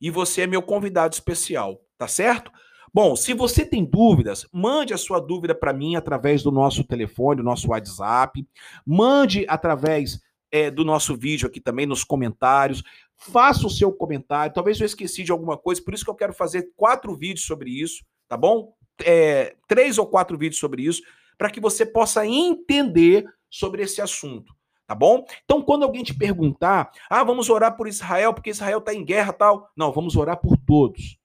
E 0.00 0.10
você 0.10 0.42
é 0.42 0.46
meu 0.46 0.62
convidado 0.62 1.14
especial, 1.14 1.80
tá 1.96 2.08
certo? 2.08 2.52
Bom, 2.94 3.16
se 3.16 3.32
você 3.32 3.64
tem 3.64 3.84
dúvidas, 3.86 4.46
mande 4.52 4.92
a 4.92 4.98
sua 4.98 5.18
dúvida 5.18 5.54
para 5.54 5.72
mim 5.72 5.96
através 5.96 6.42
do 6.42 6.52
nosso 6.52 6.84
telefone, 6.84 7.38
do 7.38 7.42
nosso 7.42 7.70
WhatsApp, 7.70 8.46
mande 8.86 9.46
através 9.48 10.20
é, 10.50 10.70
do 10.70 10.84
nosso 10.84 11.16
vídeo 11.16 11.48
aqui 11.48 11.58
também 11.58 11.86
nos 11.86 12.04
comentários. 12.04 12.82
Faça 13.16 13.66
o 13.66 13.70
seu 13.70 13.90
comentário. 13.90 14.52
Talvez 14.52 14.78
eu 14.78 14.84
esqueci 14.84 15.24
de 15.24 15.32
alguma 15.32 15.56
coisa, 15.56 15.82
por 15.82 15.94
isso 15.94 16.04
que 16.04 16.10
eu 16.10 16.14
quero 16.14 16.34
fazer 16.34 16.70
quatro 16.76 17.16
vídeos 17.16 17.46
sobre 17.46 17.70
isso, 17.70 18.04
tá 18.28 18.36
bom? 18.36 18.74
É, 19.02 19.56
três 19.66 19.96
ou 19.96 20.06
quatro 20.06 20.36
vídeos 20.36 20.60
sobre 20.60 20.82
isso, 20.82 21.00
para 21.38 21.50
que 21.50 21.60
você 21.60 21.86
possa 21.86 22.26
entender 22.26 23.24
sobre 23.48 23.82
esse 23.82 24.02
assunto 24.02 24.54
tá 24.84 24.94
bom? 24.94 25.24
Então, 25.44 25.62
quando 25.62 25.84
alguém 25.84 26.02
te 26.02 26.12
perguntar, 26.12 26.90
ah, 27.08 27.24
vamos 27.24 27.48
orar 27.48 27.78
por 27.78 27.88
Israel, 27.88 28.34
porque 28.34 28.50
Israel 28.50 28.78
está 28.78 28.92
em 28.92 29.02
guerra 29.02 29.32
tal. 29.32 29.70
Não, 29.74 29.90
vamos 29.90 30.16
orar 30.16 30.36
por 30.36 30.54
todos. 30.58 31.18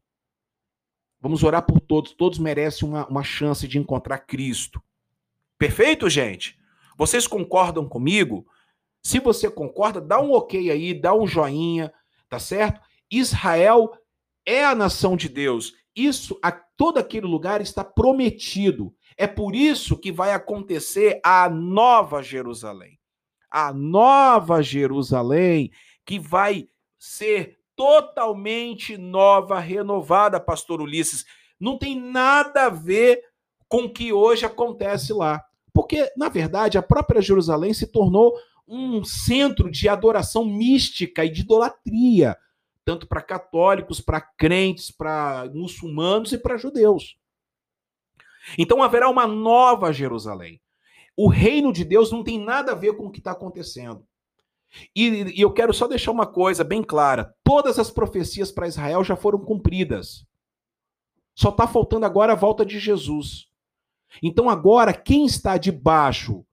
Vamos 1.19 1.43
orar 1.43 1.65
por 1.65 1.79
todos. 1.79 2.13
Todos 2.13 2.39
merecem 2.39 2.87
uma, 2.87 3.07
uma 3.07 3.23
chance 3.23 3.67
de 3.67 3.77
encontrar 3.77 4.19
Cristo. 4.19 4.81
Perfeito, 5.57 6.09
gente? 6.09 6.57
Vocês 6.97 7.27
concordam 7.27 7.87
comigo? 7.87 8.45
Se 9.01 9.19
você 9.19 9.49
concorda, 9.49 10.01
dá 10.01 10.19
um 10.19 10.31
ok 10.31 10.69
aí, 10.69 10.93
dá 10.93 11.13
um 11.13 11.25
joinha, 11.25 11.93
tá 12.29 12.39
certo? 12.39 12.81
Israel 13.09 13.91
é 14.45 14.65
a 14.65 14.75
nação 14.75 15.15
de 15.15 15.29
Deus. 15.29 15.73
Isso, 15.95 16.37
a 16.43 16.51
todo 16.51 16.97
aquele 16.97 17.25
lugar 17.25 17.61
está 17.61 17.83
prometido. 17.83 18.93
É 19.17 19.25
por 19.25 19.55
isso 19.55 19.97
que 19.97 20.11
vai 20.11 20.31
acontecer 20.31 21.19
a 21.23 21.49
nova 21.49 22.21
Jerusalém. 22.21 22.99
A 23.49 23.73
nova 23.73 24.61
Jerusalém 24.61 25.71
que 26.05 26.17
vai 26.17 26.67
ser 26.97 27.56
totalmente 27.77 28.97
nova, 28.97 29.59
renovada, 29.59 30.39
pastor 30.39 30.81
Ulisses. 30.81 31.23
Não 31.59 31.77
tem 31.77 31.97
nada 31.97 32.65
a 32.65 32.69
ver 32.69 33.23
com 33.69 33.83
o 33.83 33.93
que 33.93 34.11
hoje 34.11 34.45
acontece 34.45 35.13
lá. 35.13 35.45
Porque, 35.71 36.11
na 36.17 36.27
verdade, 36.27 36.77
a 36.77 36.81
própria 36.81 37.21
Jerusalém 37.21 37.73
se 37.73 37.85
tornou 37.85 38.35
um 38.67 39.03
centro 39.03 39.69
de 39.71 39.87
adoração 39.87 40.43
mística 40.43 41.23
e 41.23 41.29
de 41.29 41.41
idolatria, 41.41 42.35
tanto 42.83 43.07
para 43.07 43.21
católicos, 43.21 44.01
para 44.01 44.19
crentes, 44.19 44.89
para 44.89 45.49
muçulmanos 45.53 46.33
e 46.33 46.37
para 46.37 46.57
judeus. 46.57 47.15
Então 48.57 48.81
haverá 48.81 49.07
uma 49.09 49.27
nova 49.27 49.93
Jerusalém. 49.93 50.59
O 51.15 51.27
reino 51.27 51.71
de 51.71 51.83
Deus 51.83 52.11
não 52.11 52.23
tem 52.23 52.39
nada 52.39 52.71
a 52.71 52.75
ver 52.75 52.95
com 52.95 53.05
o 53.05 53.11
que 53.11 53.19
está 53.19 53.31
acontecendo. 53.31 54.05
E, 54.95 55.37
e 55.37 55.41
eu 55.41 55.51
quero 55.53 55.73
só 55.73 55.87
deixar 55.87 56.11
uma 56.11 56.27
coisa 56.27 56.63
bem 56.63 56.83
clara: 56.83 57.33
todas 57.43 57.79
as 57.79 57.89
profecias 57.89 58.51
para 58.51 58.67
Israel 58.67 59.03
já 59.03 59.15
foram 59.15 59.39
cumpridas. 59.39 60.25
Só 61.35 61.49
está 61.49 61.67
faltando 61.67 62.05
agora 62.05 62.33
a 62.33 62.35
volta 62.35 62.65
de 62.65 62.79
Jesus. 62.79 63.47
Então, 64.23 64.49
agora, 64.49 64.93
quem 64.93 65.25
está 65.25 65.57
debaixo 65.57 66.45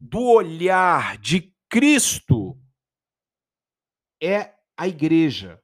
do 0.00 0.20
olhar 0.20 1.16
de 1.18 1.54
Cristo 1.68 2.58
é 4.20 4.52
a 4.76 4.88
igreja. 4.88 5.60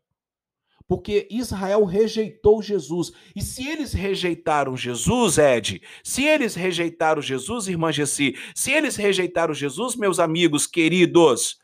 Porque 0.86 1.28
Israel 1.30 1.84
rejeitou 1.84 2.62
Jesus. 2.62 3.12
E 3.36 3.42
se 3.42 3.68
eles 3.68 3.92
rejeitaram 3.92 4.76
Jesus, 4.76 5.36
Ed, 5.36 5.82
se 6.02 6.24
eles 6.24 6.54
rejeitaram 6.54 7.20
Jesus, 7.20 7.68
irmã 7.68 7.92
Gessi, 7.92 8.34
se 8.54 8.72
eles 8.72 8.96
rejeitaram 8.96 9.52
Jesus, 9.52 9.96
meus 9.96 10.18
amigos 10.18 10.66
queridos, 10.66 11.58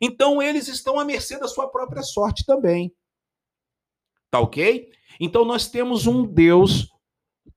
então 0.00 0.42
eles 0.42 0.68
estão 0.68 0.98
à 0.98 1.04
mercê 1.04 1.38
da 1.38 1.48
sua 1.48 1.68
própria 1.68 2.02
sorte 2.02 2.44
também. 2.44 2.94
Tá 4.30 4.40
ok? 4.40 4.90
Então 5.20 5.44
nós 5.44 5.68
temos 5.68 6.06
um 6.06 6.26
Deus 6.26 6.92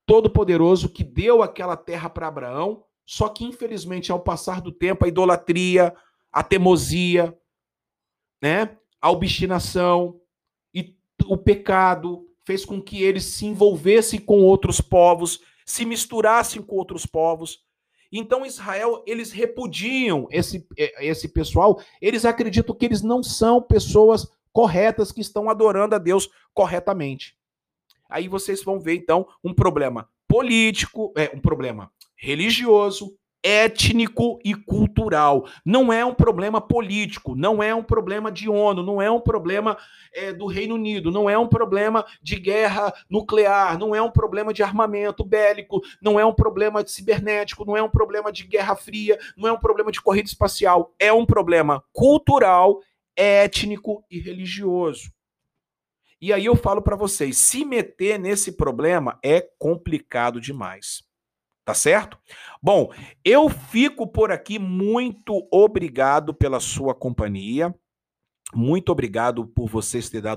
todo-poderoso 0.05 0.89
que 0.89 1.03
deu 1.03 1.41
aquela 1.41 1.75
terra 1.75 2.09
para 2.09 2.27
Abraão, 2.27 2.83
só 3.05 3.29
que 3.29 3.43
infelizmente 3.43 4.11
ao 4.11 4.19
passar 4.19 4.61
do 4.61 4.71
tempo 4.71 5.05
a 5.05 5.07
idolatria, 5.07 5.95
a 6.31 6.43
teimosia, 6.43 7.37
né, 8.41 8.77
a 9.01 9.09
obstinação 9.09 10.19
e 10.73 10.95
o 11.25 11.37
pecado 11.37 12.27
fez 12.45 12.63
com 12.63 12.81
que 12.81 13.03
eles 13.03 13.25
se 13.25 13.45
envolvessem 13.45 14.19
com 14.19 14.41
outros 14.41 14.79
povos, 14.79 15.41
se 15.65 15.85
misturassem 15.85 16.61
com 16.61 16.75
outros 16.75 17.05
povos 17.05 17.66
então, 18.11 18.45
Israel, 18.45 19.03
eles 19.05 19.31
repudiam 19.31 20.27
esse, 20.31 20.65
é, 20.77 21.05
esse 21.05 21.27
pessoal, 21.27 21.81
eles 22.01 22.25
acreditam 22.25 22.75
que 22.75 22.85
eles 22.85 23.01
não 23.01 23.21
são 23.21 23.61
pessoas 23.61 24.27
corretas 24.51 25.11
que 25.11 25.21
estão 25.21 25.49
adorando 25.49 25.95
a 25.95 25.97
Deus 25.97 26.29
corretamente. 26.53 27.37
Aí 28.09 28.27
vocês 28.27 28.63
vão 28.63 28.79
ver, 28.79 28.95
então, 28.95 29.27
um 29.43 29.53
problema 29.53 30.09
político, 30.27 31.13
é, 31.15 31.31
um 31.33 31.39
problema 31.39 31.91
religioso, 32.15 33.15
étnico 33.47 34.41
e 34.43 34.53
cultural. 34.53 35.47
Não 35.63 35.93
é 35.93 36.03
um 36.03 36.13
problema 36.13 36.59
político, 36.59 37.33
não 37.33 37.63
é 37.63 37.73
um 37.73 37.81
problema 37.81 38.29
de 38.29 38.49
ONU, 38.49 38.83
não 38.83 39.01
é 39.01 39.09
um 39.09 39.21
problema 39.21 39.77
é, 40.13 40.33
do 40.33 40.47
Reino 40.47 40.75
Unido, 40.75 41.09
não 41.11 41.29
é 41.29 41.37
um 41.37 41.47
problema 41.47 42.05
de 42.21 42.35
guerra 42.35 42.93
nuclear, 43.09 43.79
não 43.79 43.95
é 43.95 44.01
um 44.01 44.11
problema 44.11 44.53
de 44.53 44.61
armamento 44.61 45.23
bélico, 45.23 45.81
não 46.01 46.19
é 46.19 46.25
um 46.25 46.33
problema 46.33 46.83
de 46.83 46.91
cibernético, 46.91 47.63
não 47.63 47.77
é 47.77 47.81
um 47.81 47.89
problema 47.89 48.33
de 48.33 48.43
guerra 48.43 48.75
fria, 48.75 49.17
não 49.37 49.47
é 49.47 49.53
um 49.53 49.59
problema 49.59 49.93
de 49.93 50.01
corrida 50.01 50.27
espacial. 50.27 50.93
É 50.99 51.13
um 51.13 51.25
problema 51.25 51.81
cultural, 51.93 52.81
étnico 53.15 54.03
e 54.11 54.19
religioso. 54.19 55.09
E 56.19 56.33
aí 56.33 56.45
eu 56.45 56.55
falo 56.57 56.81
para 56.81 56.97
vocês, 56.97 57.37
se 57.37 57.63
meter 57.63 58.19
nesse 58.19 58.57
problema 58.57 59.17
é 59.23 59.39
complicado 59.57 60.41
demais. 60.41 61.06
Tá 61.67 61.73
certo? 61.73 62.17
Bom, 62.63 62.93
eu 63.25 63.49
fico 63.49 64.07
por 64.07 64.31
aqui. 64.31 64.57
Muito 64.57 65.45
obrigado 65.51 66.33
pela 66.33 66.61
sua 66.61 66.95
companhia. 66.95 67.75
Muito 68.55 68.89
obrigado 68.89 69.45
por 69.45 69.67
vocês 69.67 70.09
ter 70.09 70.21
dado 70.21 70.35